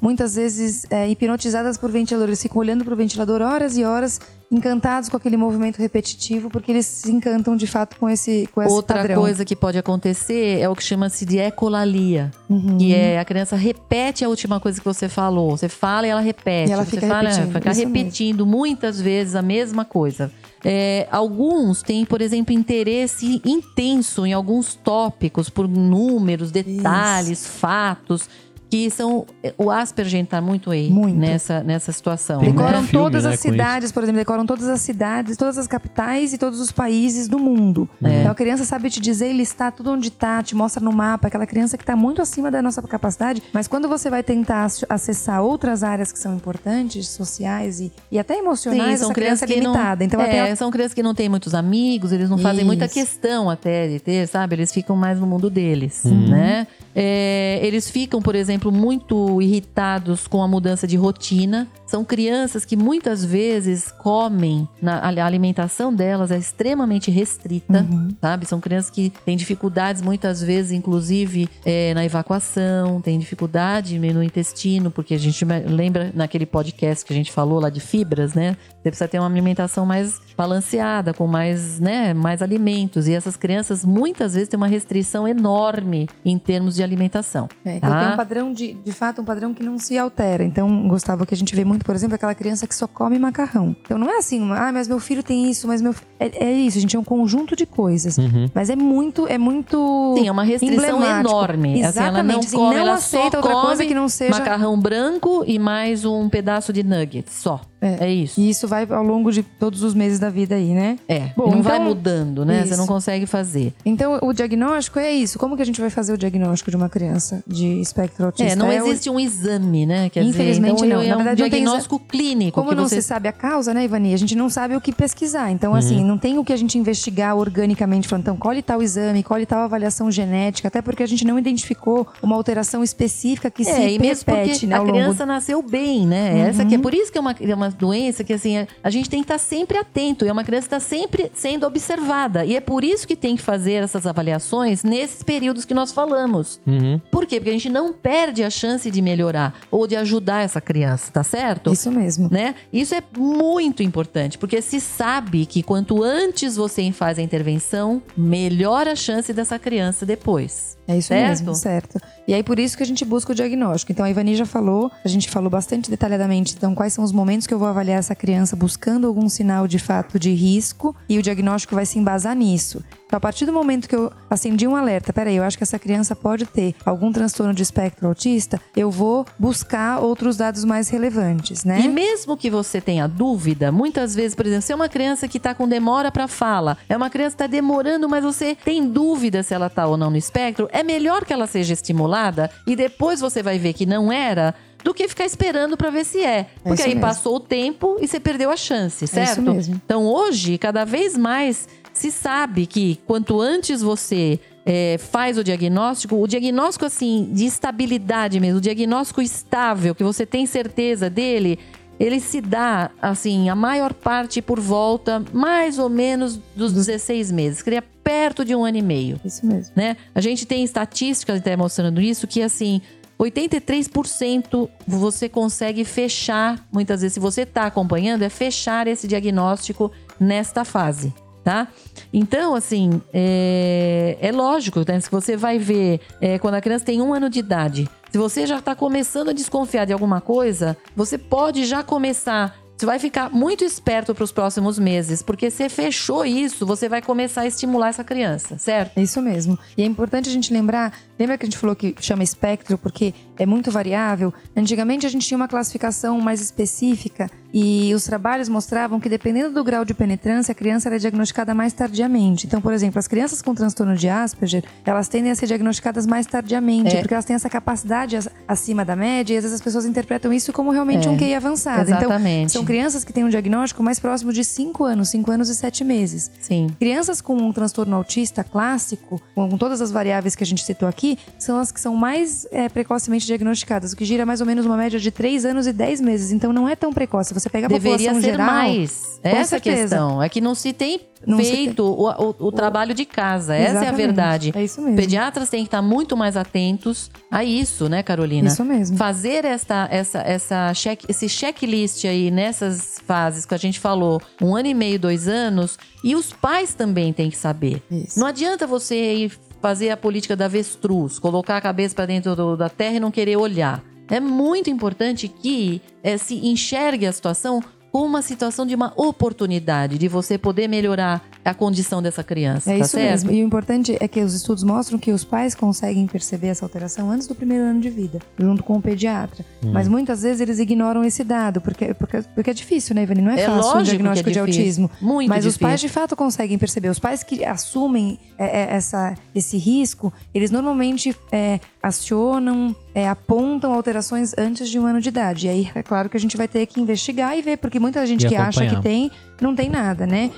[0.00, 4.20] muitas vezes vezes é, hipnotizadas por ventiladores, ficam olhando para o ventilador horas e horas,
[4.50, 8.72] encantados com aquele movimento repetitivo, porque eles se encantam de fato com esse, com esse
[8.72, 9.20] Outra padrão.
[9.20, 12.76] coisa que pode acontecer é o que chama-se de ecolalia, Uhum.
[12.78, 15.56] que é a criança repete a última coisa que você falou.
[15.56, 16.70] Você fala e ela repete.
[16.70, 17.94] E ela você fica fala, repetindo, fica isso mesmo.
[17.96, 20.30] repetindo muitas vezes a mesma coisa.
[20.64, 28.28] É, alguns têm, por exemplo, interesse intenso em alguns tópicos, por números, detalhes, fatos,
[28.72, 29.26] que são.
[29.58, 31.18] O Asperger está muito aí Muito.
[31.18, 32.40] Nessa, nessa situação.
[32.40, 32.50] Tem?
[32.50, 33.50] Decoram todas né, as isso.
[33.50, 37.38] cidades, por exemplo, decoram todas as cidades, todas as capitais e todos os países do
[37.38, 37.86] mundo.
[38.02, 38.20] É.
[38.20, 41.26] Então a criança sabe te dizer e listar tudo onde tá, te mostra no mapa,
[41.28, 44.86] aquela criança que tá muito acima da nossa capacidade, mas quando você vai tentar ac-
[44.88, 49.48] acessar outras áreas que são importantes, sociais e, e até emocionais, Sim, essa criança é
[49.48, 50.02] que não- limitada.
[50.02, 52.94] Então é, até são crianças que não têm muitos amigos, eles não fazem muita Isso.
[52.94, 54.54] questão até de ter, sabe?
[54.54, 56.28] Eles ficam mais no mundo deles, Uhum.
[56.30, 56.66] né?
[56.94, 61.66] É, eles ficam, por exemplo, muito irritados com a mudança de rotina.
[61.92, 68.08] São crianças que muitas vezes comem, na, a alimentação delas é extremamente restrita, Uhum.
[68.18, 68.46] sabe?
[68.46, 74.90] São crianças que têm dificuldades muitas vezes, inclusive é, na evacuação, têm dificuldade no intestino,
[74.90, 78.56] porque a gente lembra naquele podcast que a gente falou lá de fibras, né?
[78.82, 83.06] Você precisa ter uma alimentação mais balanceada, com mais, né, mais alimentos.
[83.06, 87.48] E essas crianças muitas vezes têm uma restrição enorme em termos de alimentação.
[87.64, 88.00] É, então tá?
[88.04, 90.42] tem um padrão de, de fato, um padrão que não se altera.
[90.42, 93.74] Então, Gustavo, que a gente vê muito, por exemplo, aquela criança que só come macarrão.
[93.82, 96.52] Então não é assim, ah, mas meu filho tem isso, mas meu fi-" é, é
[96.52, 98.18] isso, gente, é um conjunto de coisas.
[98.18, 98.48] Uhum.
[98.54, 101.82] Mas é muito, é muito Sim, é uma restrição enorme.
[101.82, 104.08] Assim, ela não Exatamente, assim, come, não ela aceita só outra come coisa que não
[104.08, 107.60] seja macarrão branco e mais um pedaço de nuggets, só.
[107.82, 108.06] É.
[108.06, 108.40] É, isso.
[108.40, 110.98] E isso vai ao longo de todos os meses da vida aí, né?
[111.08, 112.62] É, Bom, não vai então- mudando, né?
[112.62, 112.76] Você Isso.
[112.78, 113.74] não consegue fazer.
[113.84, 115.36] Então, o diagnóstico é isso.
[115.38, 118.52] Como que a gente vai fazer o diagnóstico de uma criança de espectro autista?
[118.52, 120.08] É, não o- existe um exame, né?
[120.10, 121.04] Quer Infelizmente, dizer, então, não.
[121.04, 122.60] É Na um verdade, não tem diagnóstico clínico.
[122.60, 123.00] Como não você...
[123.00, 124.14] se sabe a causa, né, Ivani?
[124.14, 125.50] A gente não sabe o que pesquisar.
[125.50, 129.22] Então, assim, não tem o que a gente investigar organicamente, falando, então, colhe tal exame,
[129.24, 133.70] colhe tal avaliação genética, até porque a gente não identificou uma alteração específica que se
[133.70, 136.48] É, e mesmo repete, né, a criança nasceu bem, né?
[136.48, 139.08] Essa que é por isso que é uma, é uma doença que assim, a- gente
[139.10, 140.24] tem que estar sempre atento.
[140.24, 142.44] E é uma criança que está sempre sendo observada.
[142.44, 146.60] E é por isso que tem que fazer essas avaliações nesses períodos que nós falamos.
[146.66, 147.00] Uhum.
[147.10, 147.36] Por quê?
[147.36, 151.22] Porque a gente não perde a chance de melhorar ou de ajudar essa criança, tá
[151.22, 151.72] certo?
[151.72, 152.28] Isso mesmo.
[152.30, 152.54] né?
[152.72, 158.86] Isso é muito importante, porque se sabe que quanto antes você faz a intervenção, melhor
[158.88, 160.76] a chance dessa criança depois.
[160.86, 161.28] É isso Certo?
[161.28, 162.00] mesmo, certo.
[162.26, 163.92] E aí por isso que a gente busca o diagnóstico.
[163.92, 167.46] Então a Ivani já falou, a gente falou bastante detalhadamente, então quais são os momentos
[167.46, 171.22] que eu vou avaliar essa criança buscando algum sinal de fato de risco e o
[171.22, 172.82] diagnóstico vai se embasar nisso.
[173.06, 175.78] Então a partir do momento que eu acendi um alerta, peraí, eu acho que essa
[175.78, 181.62] criança pode ter algum transtorno de espectro autista, eu vou buscar outros dados mais relevantes,
[181.64, 181.80] né?
[181.80, 185.36] E mesmo que você tenha dúvida, muitas vezes, por exemplo, se é uma criança que
[185.36, 189.42] está com demora para fala, é uma criança que está demorando, mas você tem dúvida
[189.42, 193.20] se ela está ou não no espectro, é melhor que ela seja estimulada e depois
[193.20, 194.54] você vai ver que não era.
[194.82, 196.48] Do que ficar esperando para ver se é.
[196.60, 197.02] Porque isso aí mesmo.
[197.02, 199.40] passou o tempo e você perdeu a chance, isso certo?
[199.40, 199.80] mesmo.
[199.84, 206.16] Então hoje, cada vez mais se sabe que quanto antes você é, faz o diagnóstico,
[206.16, 211.60] o diagnóstico assim de estabilidade mesmo, o diagnóstico estável, que você tem certeza dele,
[211.98, 217.62] ele se dá assim a maior parte por volta mais ou menos dos 16 meses,
[217.62, 219.72] cria perto de um ano e meio Isso mesmo.
[219.76, 219.96] né?
[220.14, 222.80] A gente tem estatísticas até mostrando isso que assim
[223.18, 230.64] 83% você consegue fechar, muitas vezes se você está acompanhando, é fechar esse diagnóstico nesta
[230.64, 231.14] fase,
[231.44, 231.68] tá?
[232.12, 234.98] Então, assim, é, é lógico, né?
[235.00, 238.46] Se você vai ver é, quando a criança tem um ano de idade, se você
[238.46, 243.30] já está começando a desconfiar de alguma coisa, você pode já começar você vai ficar
[243.30, 247.90] muito esperto para os próximos meses, porque você fechou isso, você vai começar a estimular
[247.90, 248.98] essa criança, certo?
[248.98, 249.56] Isso mesmo.
[249.78, 253.14] E é importante a gente lembrar, lembra que a gente falou que chama espectro porque
[253.42, 254.32] é muito variável?
[254.56, 259.62] Antigamente a gente tinha uma classificação mais específica e os trabalhos mostravam que dependendo do
[259.62, 262.46] grau de penetrância, a criança era diagnosticada mais tardiamente.
[262.46, 266.24] Então, por exemplo, as crianças com transtorno de Asperger, elas tendem a ser diagnosticadas mais
[266.26, 267.00] tardiamente, É.
[267.00, 268.18] porque elas têm essa capacidade
[268.48, 271.10] acima da média e às vezes as pessoas interpretam isso como realmente É.
[271.10, 271.82] um QI avançado.
[271.82, 272.50] Exatamente.
[272.50, 275.54] Então, são crianças que têm um diagnóstico mais próximo de 5 anos, 5 anos e
[275.54, 276.30] 7 meses.
[276.40, 276.68] Sim.
[276.78, 281.18] Crianças com um transtorno autista clássico, com todas as variáveis que a gente citou aqui,
[281.38, 284.76] são as que são mais é, precocemente diagnosticadas, o que gira mais ou menos uma
[284.76, 286.30] média de 3 anos e 10 meses.
[286.32, 287.32] Então não é tão precoce.
[287.34, 288.46] Você pega a Deveria população ser geral.
[288.46, 289.20] mais.
[289.22, 289.80] Essa é certeza.
[289.82, 290.22] questão.
[290.22, 293.54] É que não se tem Não feito o, o- o trabalho de casa.
[293.54, 293.96] Essa é a Exatamente.
[294.06, 294.52] verdade.
[294.54, 294.96] É isso mesmo.
[294.96, 298.48] Pediatras têm que estar muito mais atentos a isso, né, Carolina?
[298.48, 298.96] Isso mesmo.
[298.96, 304.54] Fazer esta, essa, essa check, esse checklist aí nessas fases que a gente falou, um
[304.56, 307.80] ano e meio, dois anos, e os pais também têm que saber.
[307.90, 308.18] Isso.
[308.18, 309.32] Não adianta você ir
[309.62, 313.10] fazer a política da avestruz, colocar a cabeça para dentro do- da terra e não
[313.12, 313.82] querer olhar.
[314.10, 319.96] É muito importante que eh, se enxergue a situação como uma situação de uma oportunidade
[319.98, 322.70] de você poder melhorar a condição dessa criança.
[322.70, 323.10] É tá isso certo?
[323.10, 323.32] mesmo.
[323.32, 327.10] E o importante é que os estudos mostram que os pais conseguem perceber essa alteração
[327.10, 329.44] antes do primeiro ano de vida, junto com o pediatra.
[329.64, 329.72] Hum.
[329.72, 333.22] Mas muitas vezes eles ignoram esse dado, porque, porque, porque é difícil, né, Ivani?
[333.22, 334.90] Não é, É fácil o lógico diagnóstico é de autismo.
[335.00, 335.68] Muito Mas os difícil.
[335.68, 336.88] pais de fato conseguem perceber.
[336.88, 343.72] Os pais que assumem é, é, essa, esse risco, eles normalmente é, acionam, é, apontam
[343.72, 345.46] alterações antes de um ano de idade.
[345.46, 348.04] E aí, é claro que a gente vai ter que investigar e ver, porque muita
[348.06, 349.10] gente E que acha que tem,
[349.42, 350.30] não tem nada, né?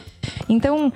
[0.49, 0.93] Então,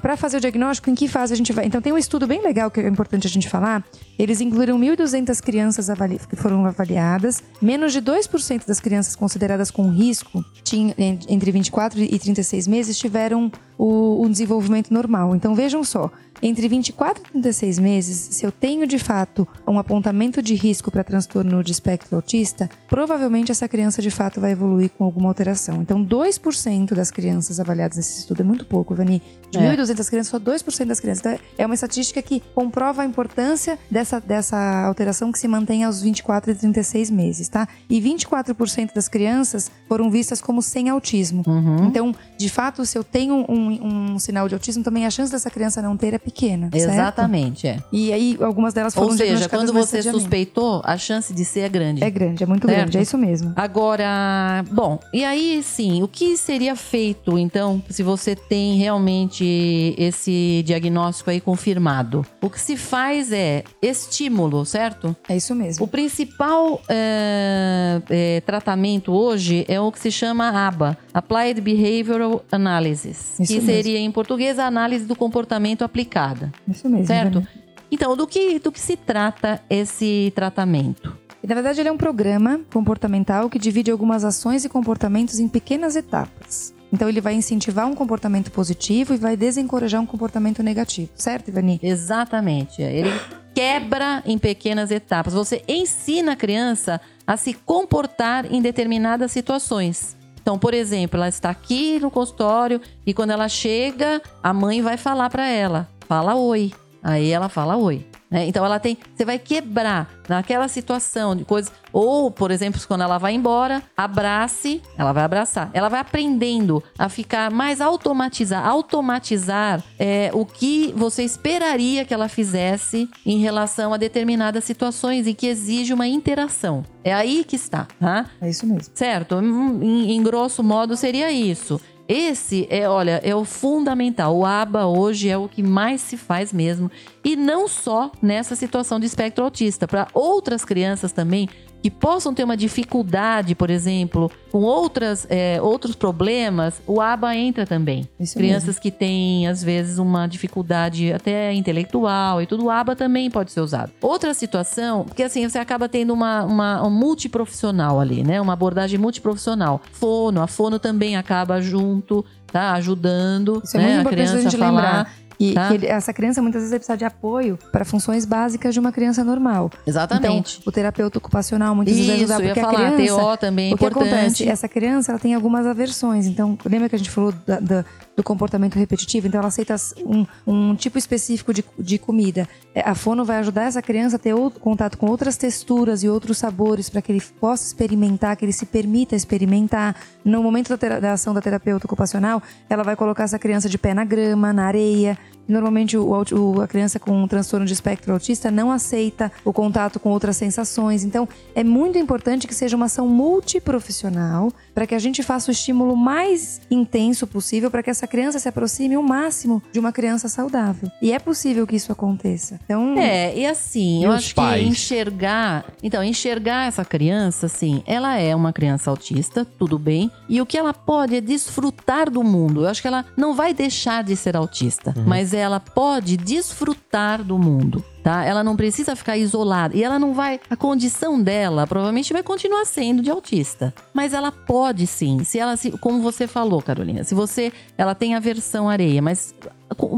[0.00, 1.66] para fazer o diagnóstico, em que fase a gente vai?
[1.66, 3.84] Então, tem um estudo bem legal que é importante a gente falar.
[4.18, 7.42] Eles incluíram 1.200 crianças avali- que foram avaliadas.
[7.60, 12.98] Menos de 2% das crianças consideradas com risco tinham, en- entre 24 e 36 meses
[12.98, 15.34] tiveram o, o desenvolvimento normal.
[15.34, 16.10] Então, vejam só.
[16.46, 21.02] Entre 24 e 36 meses, se eu tenho de fato um apontamento de risco para
[21.02, 25.80] transtorno de espectro autista, provavelmente essa criança de fato vai evoluir com alguma alteração.
[25.80, 29.22] Então, 2% das crianças avaliadas nesse estudo é muito pouco, Vani.
[29.50, 29.74] De É.
[29.74, 31.20] 1.200 crianças, só 2% das crianças.
[31.24, 36.02] Então, é uma estatística que comprova a importância dessa, dessa alteração que se mantém aos
[36.02, 37.66] 24 e 36 meses, tá?
[37.88, 41.42] E 24% das crianças foram vistas como sem autismo.
[41.46, 41.86] Uhum.
[41.86, 45.48] Então, de fato, se eu tenho um, um sinal de autismo, também a chance dessa
[45.48, 46.33] criança não ter é pequena.
[46.40, 46.74] Certo?
[46.76, 47.78] Exatamente, é.
[47.92, 51.68] E aí, algumas delas foram Ou seja, quando você suspeitou, a chance de ser é
[51.68, 52.04] grande.
[52.04, 52.78] É grande, é muito Certo.
[52.78, 53.52] grande, é isso mesmo.
[53.56, 60.62] Agora, bom, e aí sim, o que seria feito então se você tem realmente esse
[60.64, 62.24] diagnóstico aí confirmado?
[62.40, 65.14] O que se faz é estímulo, certo?
[65.28, 65.84] É isso mesmo.
[65.84, 73.38] O principal é, é, tratamento hoje é o que se chama ABA, Applied Behavioral Analysis,
[73.38, 73.70] Isso que mesmo.
[73.70, 75.82] seria em português a análise do comportamento
[76.14, 77.06] aplicada, Isso mesmo.
[77.06, 77.34] certo?
[77.40, 77.48] Vani.
[77.90, 81.16] Então, do que, do que se trata esse tratamento?
[81.46, 85.94] Na verdade, ele é um programa comportamental que divide algumas ações e comportamentos em pequenas
[85.94, 86.74] etapas.
[86.92, 91.78] Então, ele vai incentivar um comportamento positivo e vai desencorajar um comportamento negativo, certo, Ivani?
[91.82, 92.80] Exatamente.
[92.80, 93.10] Ele
[93.54, 95.34] quebra em pequenas etapas.
[95.34, 100.16] Você ensina a criança a se comportar em determinadas situações.
[100.44, 104.98] Então, por exemplo, ela está aqui no consultório e quando ela chega, a mãe vai
[104.98, 106.72] falar para ela: fala oi.
[107.02, 108.06] Aí ela fala oi.
[108.30, 108.46] né?
[108.46, 108.96] Então ela tem.
[109.14, 111.70] Você vai quebrar naquela situação de coisas.
[111.92, 115.70] Ou, por exemplo, quando ela vai embora, abrace, ela vai abraçar.
[115.74, 122.26] Ela vai aprendendo a ficar mais automatizar, automatizar é, o que você esperaria que ela
[122.28, 126.82] fizesse em relação a determinadas situações em que exige uma interação.
[127.04, 128.24] É aí que está, tá?
[128.40, 128.92] É isso mesmo.
[128.94, 129.36] Certo?
[129.36, 131.78] Hum, Em, em grosso modo seria isso.
[132.06, 134.36] Esse é, olha, é o fundamental.
[134.36, 136.90] O ABA hoje é o que mais se faz mesmo.
[137.24, 141.48] E não só nessa situação de espectro autista, para outras crianças também
[141.84, 147.66] que possam ter uma dificuldade, por exemplo, com outras, é, outros problemas, o ABA entra
[147.66, 148.08] também.
[148.18, 153.30] Isso Crianças que têm, às vezes, uma dificuldade até intelectual e tudo, o ABA também
[153.30, 153.92] pode ser usado.
[154.00, 158.40] Outra situação, porque assim, você acaba tendo uma, uma um multiprofissional ali, né?
[158.40, 159.82] Uma abordagem multiprofissional.
[159.92, 162.72] Fono, a fono também acaba junto, tá?
[162.72, 163.86] Ajudando Isso é né?
[163.86, 164.70] muito a importante criança a a falar.
[164.70, 165.14] lembrar.
[165.38, 165.74] E tá?
[165.74, 169.24] ele- essa criança muitas vezes vai precisar de apoio para funções básicas de uma criança
[169.24, 169.70] normal.
[169.86, 170.58] Exatamente.
[170.60, 173.70] Então, o terapeuta ocupacional muitas vezes Isso, eu ia porque falar, a criança, TO também
[173.70, 174.12] é o que importante.
[174.14, 174.48] acontece?
[174.48, 176.26] Essa criança ela tem algumas aversões.
[176.26, 177.84] Então, lembra que a gente falou da- da-
[178.16, 179.26] do comportamento repetitivo?
[179.26, 182.48] Então, ela aceita um, um tipo específico de, de comida.
[182.74, 186.08] É, A fono vai ajudar essa criança a ter outro, contato com outras texturas e
[186.08, 189.96] outros sabores para que ele possa experimentar, que ele se permita experimentar.
[190.24, 193.94] No momento da, da ação da terapeuta ocupacional, ela vai colocar essa criança de pé
[193.94, 195.18] na grama, na areia.
[195.48, 200.00] Normalmente, o, o- a criança com um transtorno de espectro autista não aceita o contato
[200.00, 201.04] com outras sensações.
[201.04, 205.52] Então, é muito importante que seja uma ação multiprofissional para que a gente faça o
[205.52, 210.28] estímulo mais intenso possível para que essa criança se aproxime o máximo de uma criança
[210.28, 210.90] saudável.
[211.00, 212.58] E é possível que isso aconteça.
[212.64, 214.62] Então, É, e assim, E eu acho pais?
[214.62, 215.64] que enxergar.
[215.82, 220.10] Então, enxergar essa criança, assim, ela é uma criança autista, tudo bem.
[220.28, 222.62] E o que ela pode é desfrutar do mundo.
[222.64, 227.38] Eu acho que ela não vai deixar de ser autista, mas ela pode desfrutar do
[227.38, 227.84] mundo.
[228.02, 228.24] tá?
[228.24, 229.76] Ela não precisa ficar isolada.
[229.76, 230.40] E ela não vai.
[230.48, 233.74] A condição dela provavelmente vai continuar sendo de autista.
[233.92, 235.24] Mas ela pode sim.
[235.24, 237.52] Se ela, se, como você falou, Carolina, se você.
[237.76, 239.34] Ela tem aversão à areia, mas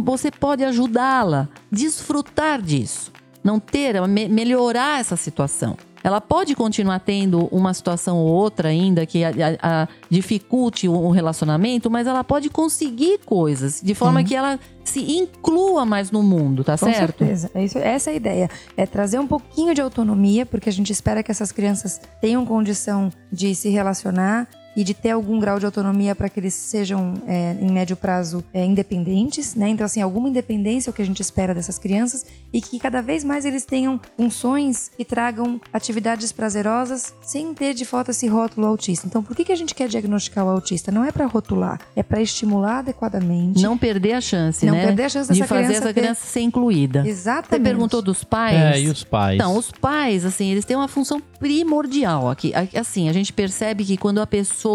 [0.05, 3.13] você pode ajudá-la, desfrutar disso.
[3.43, 5.77] Não ter, me, melhorar essa situação.
[6.07, 9.31] Ela pode continuar tendo uma situação ou outra ainda que a,
[9.61, 15.01] a, a dificulte o relacionamento, mas ela pode conseguir coisas de forma que ela se
[15.01, 17.19] inclua mais no mundo, tá Com certo?
[17.19, 17.51] Com certeza.
[17.53, 18.51] É isso, essa é a ideia.
[18.77, 23.11] É trazer um pouquinho de autonomia, porque a gente espera que essas crianças tenham condição
[23.33, 24.47] de se relacionar
[24.77, 28.45] e de ter algum grau de autonomia para que eles sejam, é, em médio prazo,
[28.53, 29.69] é, independentes, né?
[29.71, 33.01] Então, assim, alguma independência é o que a gente espera dessas crianças e que cada
[33.01, 38.67] vez mais eles tenham funções que tragam atividades prazerosas sem ter de falta esse rótulo
[38.67, 39.07] autista.
[39.07, 40.93] Então, por que, que a gente quer diagnosticar o autista?
[40.93, 43.63] Não é para rotular, é para estimular adequadamente.
[43.63, 44.87] Não perder a chance, não né?
[44.87, 47.07] perder a chance dessa de fazer criança essa ter- criança ser incluída.
[47.07, 47.49] Exatamente.
[47.49, 48.57] Você perguntou dos pais?
[48.77, 49.37] É, e os pais?
[49.37, 52.53] Então, os pais, assim, eles têm uma função primordial aqui.
[52.75, 54.66] Assim, a gente percebe que quando a pessoa,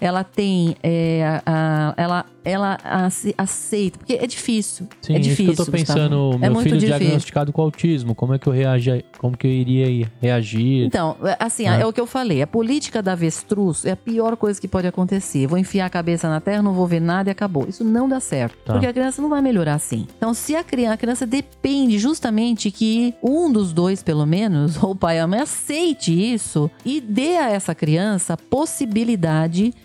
[0.00, 4.86] ela tem, é, a- ela, ela ace- aceita, porque é difícil.
[5.00, 5.76] Sim, é difícil, eu tô Gustavo.
[5.78, 6.98] pensando, é meu muito filho difícil.
[6.98, 10.84] diagnosticado com autismo, como é que eu reagi, como que eu iria reagir?
[10.86, 11.80] Então, assim, É.
[11.80, 11.86] é.
[11.86, 12.42] o que eu falei.
[12.42, 15.46] A política da avestruz é a pior coisa que pode acontecer.
[15.46, 17.66] Vou enfiar a cabeça na terra, não vou ver nada e acabou.
[17.68, 18.56] Isso não dá certo.
[18.64, 18.72] Tá.
[18.72, 20.06] Porque a criança não vai melhorar assim.
[20.16, 24.90] Então, se a criança, a criança depende justamente que um dos dois, pelo menos, ou
[24.92, 29.31] o pai ou a mãe, aceite isso e dê a essa criança a possibilidade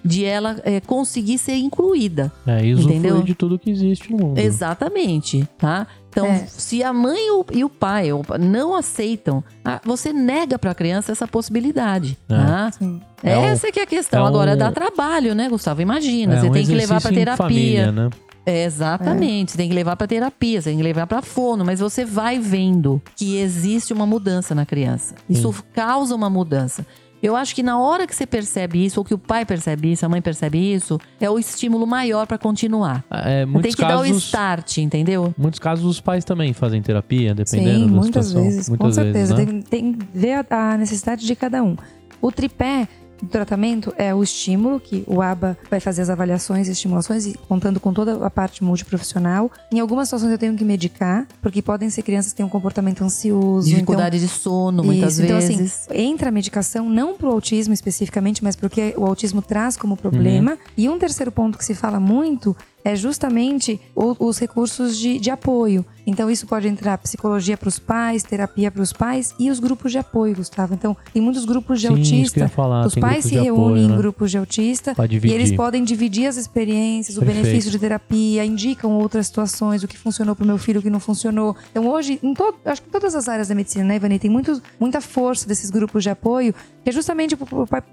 [0.03, 2.31] de ela é, conseguir ser incluída.
[2.45, 3.21] É, e Entendeu?
[3.21, 4.37] de tudo que existe no mundo.
[4.37, 5.87] Exatamente, tá?
[6.09, 6.45] Então, É.
[6.47, 8.07] se a mãe e o- e o pai
[8.39, 12.33] não aceitam, ah, você nega pra criança essa possibilidade, É.
[12.35, 12.71] tá?
[12.71, 13.01] Sim.
[13.23, 14.19] É um- Essa que é a questão.
[14.21, 15.81] é um- Agora, dá trabalho, né, Gustavo?
[15.81, 17.35] Imagina, É você um tem que levar em terapia.
[17.37, 18.09] família, né?
[18.45, 21.81] É, exatamente, você tem que levar pra terapia, você tem que levar pra fono, mas
[21.81, 25.15] você vai vendo que existe uma mudança na criança.
[25.29, 26.85] Isso causa uma mudança.
[27.21, 30.05] Eu acho que na hora que você percebe isso, ou que o pai percebe isso,
[30.05, 33.03] a mãe percebe isso, é o estímulo maior pra continuar.
[33.09, 35.33] É, Tem muitos que dar o casos, start, entendeu?
[35.37, 38.43] muitos casos os pais também fazem terapia, dependendo Sim, da muitas situação.
[38.43, 39.35] vezes, muitas com certeza.
[39.35, 39.61] vezes, né?
[39.69, 41.75] tem, tem que ver a necessidade de cada um.
[42.21, 42.87] O tripé
[43.21, 47.33] do tratamento é o estímulo, que o ABA vai fazer as avaliações e estimulações, e
[47.47, 49.51] contando com toda a parte multiprofissional.
[49.71, 53.03] Em algumas situações eu tenho que medicar, porque podem ser crianças que têm um comportamento
[53.03, 53.67] ansioso.
[53.67, 55.87] Dificuldade de sono, muitas Isso, então, vezes.
[55.89, 60.51] assim, entra a medicação não pro autismo especificamente, mas porque o autismo traz como problema.
[60.51, 60.57] Uhum.
[60.77, 62.55] E um terceiro ponto que se fala muito
[62.87, 65.85] é justamente o- os recursos de, de apoio.
[66.05, 69.91] Então, isso pode entrar psicologia para os pais, terapia para os pais e os grupos
[69.91, 70.73] de apoio, Gustavo.
[70.73, 72.47] Então, tem muitos grupos de Sim, autista.
[72.47, 73.97] falar, os pais se reúnem apoio, em né?
[73.97, 77.43] grupos de autista e eles podem dividir as experiências, o Perfeito.
[77.43, 80.89] benefício de terapia, indicam outras situações, o que funcionou para o meu filho, o que
[80.89, 81.57] não funcionou.
[81.71, 84.29] Então, hoje, em todo, acho que em todas as áreas da medicina, né, Ivani, tem
[84.31, 86.55] muito, muita força desses grupos de apoio,
[86.89, 87.37] é justamente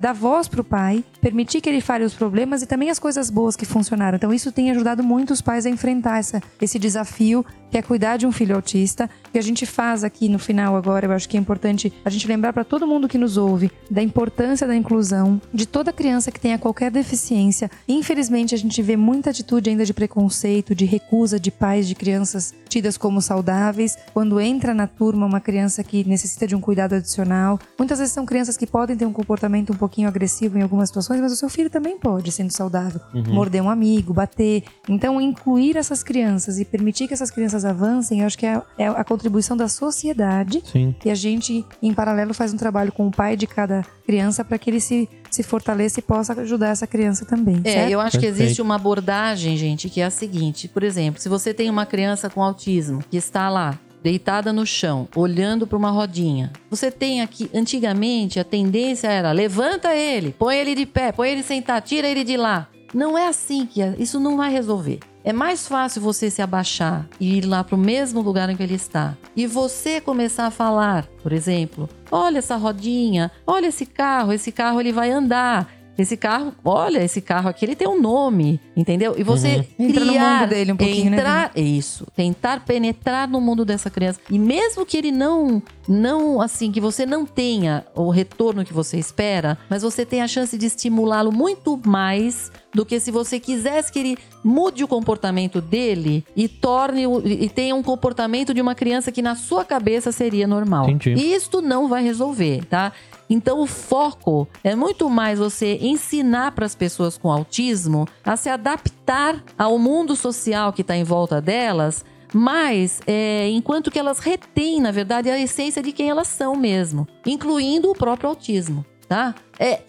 [0.00, 3.30] dar voz para o pai, permitir que ele fale os problemas e também as coisas
[3.30, 4.16] boas que funcionaram.
[4.16, 7.44] Então, isso tem ajudado muito os pais a enfrentar essa, esse desafio
[7.74, 9.10] que é cuidar de um filho autista.
[9.32, 12.28] que a gente faz aqui no final agora, eu acho que é importante a gente
[12.28, 16.38] lembrar para todo mundo que nos ouve da importância da inclusão de toda criança que
[16.38, 17.68] tenha qualquer deficiência.
[17.88, 22.54] Infelizmente, a gente vê muita atitude ainda de preconceito, de recusa de pais de crianças
[22.68, 23.96] tidas como saudáveis.
[24.12, 28.24] Quando entra na turma uma criança que necessita de um cuidado adicional, muitas vezes são
[28.24, 31.48] crianças que podem ter um comportamento um pouquinho agressivo em algumas situações, mas o seu
[31.48, 33.00] filho também pode, sendo saudável,
[33.32, 34.62] morder um amigo, bater.
[34.88, 38.86] Então, incluir essas crianças e permitir que essas crianças avancem, eu acho que é, é
[38.86, 40.94] a contribuição da sociedade Sim.
[41.04, 44.58] e a gente, em paralelo, faz um trabalho com o pai de cada criança para
[44.58, 47.60] que ele se, se fortaleça e possa ajudar essa criança também.
[47.64, 47.90] É, certo?
[47.90, 48.44] eu acho que Perfeito.
[48.44, 50.68] existe uma abordagem, gente, que é a seguinte.
[50.68, 55.08] Por exemplo, se você tem uma criança com autismo que está lá, deitada no chão,
[55.16, 56.52] olhando para uma rodinha.
[56.68, 61.42] Você tem aqui, antigamente, a tendência era levanta ele, põe ele de pé, põe ele
[61.42, 62.68] sentado, tira ele de lá.
[62.92, 65.00] Não é assim que é, isso não vai resolver.
[65.24, 68.62] É mais fácil você se abaixar e ir lá para o mesmo lugar em que
[68.62, 69.16] ele está.
[69.34, 74.78] E você começar a falar, por exemplo, olha essa rodinha, olha esse carro, esse carro
[74.78, 75.66] ele vai andar.
[75.96, 79.14] Esse carro, olha, esse carro aqui, ele tem um nome, entendeu?
[79.16, 79.44] E você
[79.78, 79.86] Uhum.
[79.86, 83.90] Entra no criar, mundo dele um pouquinho, né, entrar, isso, tentar penetrar no mundo dessa
[83.90, 84.20] criança.
[84.30, 88.98] E mesmo que ele não, não, assim, que você não tenha o retorno que você
[88.98, 93.92] espera, mas você tem a chance de estimulá-lo muito mais do que se você quisesse
[93.92, 99.12] que ele mude o comportamento dele e torne e tenha um comportamento de uma criança
[99.12, 100.90] que na sua cabeça seria normal.
[100.90, 101.14] Entendi.
[101.20, 102.92] E isto não vai resolver, tá?
[103.28, 108.48] Então o foco é muito mais você ensinar para as pessoas com autismo a se
[108.48, 112.04] adaptar ao mundo social que está em volta delas
[112.36, 117.06] Mas, é, enquanto que elas retêm, na verdade, a essência de quem elas são mesmo,
[117.24, 119.36] incluindo o próprio autismo, tá?
[119.56, 119.80] É,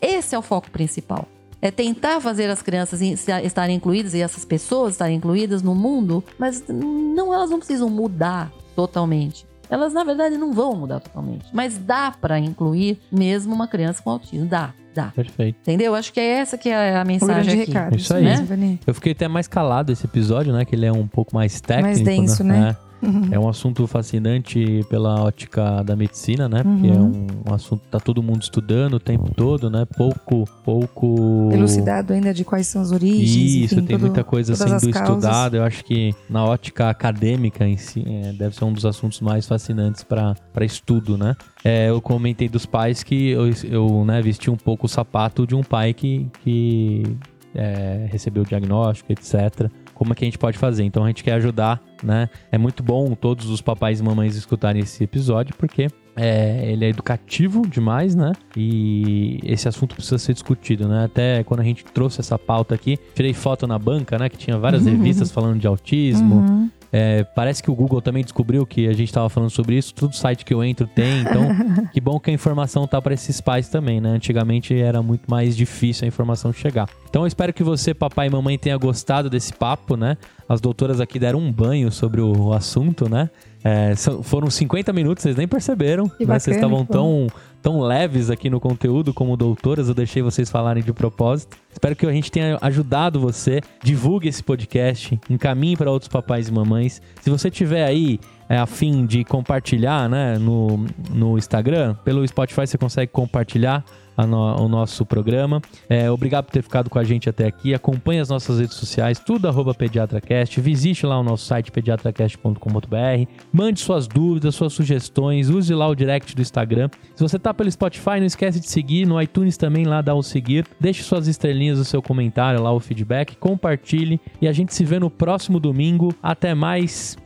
[0.00, 1.28] esse é o foco principal.
[1.60, 6.64] É tentar fazer as crianças estarem incluídas e essas pessoas estarem incluídas no mundo, mas
[6.66, 9.46] não, elas não precisam mudar totalmente.
[9.72, 11.46] Elas, na verdade, não vão mudar totalmente.
[11.50, 14.44] Mas dá para incluir mesmo uma criança com autismo.
[14.44, 14.74] Dá.
[14.94, 15.06] Dá.
[15.06, 15.56] Perfeito.
[15.62, 15.94] Entendeu?
[15.94, 17.70] Acho que é essa que é a mensagem aqui.
[17.72, 18.22] Recado, isso aí.
[18.22, 18.78] Né?
[18.86, 20.66] Eu fiquei até mais calado esse episódio, né?
[20.66, 21.86] Que ele é um pouco mais técnico.
[21.86, 22.60] Mais denso, né?
[22.60, 22.76] né?
[23.02, 23.28] Uhum.
[23.32, 26.62] É um assunto fascinante pela ótica da medicina, né?
[26.62, 26.96] Porque é uhum.
[26.96, 29.84] é um, um, assunto que tá todo mundo estudando o tempo todo, né?
[29.96, 31.50] Pouco, pouco...
[31.52, 33.30] Elucidado ainda de quais são as origens.
[33.30, 35.56] Isso, enfim, tem todo, muita coisa sendo estudada.
[35.56, 39.46] Eu acho que na ótica acadêmica em si, é, deve ser um dos assuntos mais
[39.46, 41.34] fascinantes para estudo, né?
[41.64, 45.54] É, eu comentei dos pais que eu, eu né, vesti um pouco o sapato de
[45.56, 47.16] um pai que, que
[47.54, 49.70] é, recebeu o diagnóstico, etc
[50.02, 50.82] como é que a gente pode fazer.
[50.82, 52.28] Então a gente quer ajudar, né?
[52.50, 55.86] É muito bom todos os papais e mamães escutarem esse episódio, porque
[56.16, 58.32] é, ele é educativo demais, né?
[58.56, 61.04] E esse assunto precisa ser discutido, né?
[61.04, 64.28] Até quando a gente trouxe essa pauta aqui, tirei foto na banca, né?
[64.28, 66.34] Que tinha várias revistas falando de autismo.
[66.34, 66.70] Uhum.
[66.92, 69.94] É, parece que o Google também descobriu que a gente estava falando sobre isso.
[69.94, 71.22] Todo site que eu entro tem.
[71.22, 71.48] Então,
[71.90, 74.10] que bom que a informação tá para esses pais também, né?
[74.10, 76.88] Antigamente era muito mais difícil a informação chegar.
[77.08, 80.18] Então, eu espero que você, papai e mamãe, tenha gostado desse papo, né?
[80.46, 83.30] As doutoras aqui deram um banho sobre o assunto, né?
[83.64, 86.10] É, foram 50 minutos, vocês nem perceberam.
[86.20, 86.38] Né?
[86.38, 87.28] Vocês estavam tão,
[87.62, 91.56] tão leves aqui no conteúdo como doutoras, eu deixei vocês falarem de propósito.
[91.70, 93.60] Espero que a gente tenha ajudado você.
[93.82, 97.00] Divulgue esse podcast, encaminhe para outros papais e mamães.
[97.20, 102.66] Se você tiver aí é, a fim de compartilhar né, no, no Instagram, pelo Spotify
[102.66, 103.84] você consegue compartilhar
[104.18, 105.60] no, o nosso programa.
[105.88, 107.74] É, obrigado por ter ficado com a gente até aqui.
[107.74, 110.60] Acompanhe as nossas redes sociais, tudo arroba pediatracast.
[110.60, 113.30] Visite lá o nosso site pediatracast.com.br.
[113.52, 115.48] Mande suas dúvidas, suas sugestões.
[115.48, 116.88] Use lá o direct do Instagram.
[117.14, 119.06] Se você tá pelo Spotify, não esquece de seguir.
[119.06, 120.66] No iTunes também lá dá o seguir.
[120.78, 123.36] Deixe suas estrelinhas, o seu comentário lá, o feedback.
[123.36, 124.20] Compartilhe.
[124.40, 126.14] E a gente se vê no próximo domingo.
[126.22, 127.16] Até mais.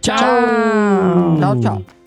[0.00, 0.16] Tchau!
[1.38, 1.97] Tchau, tchau.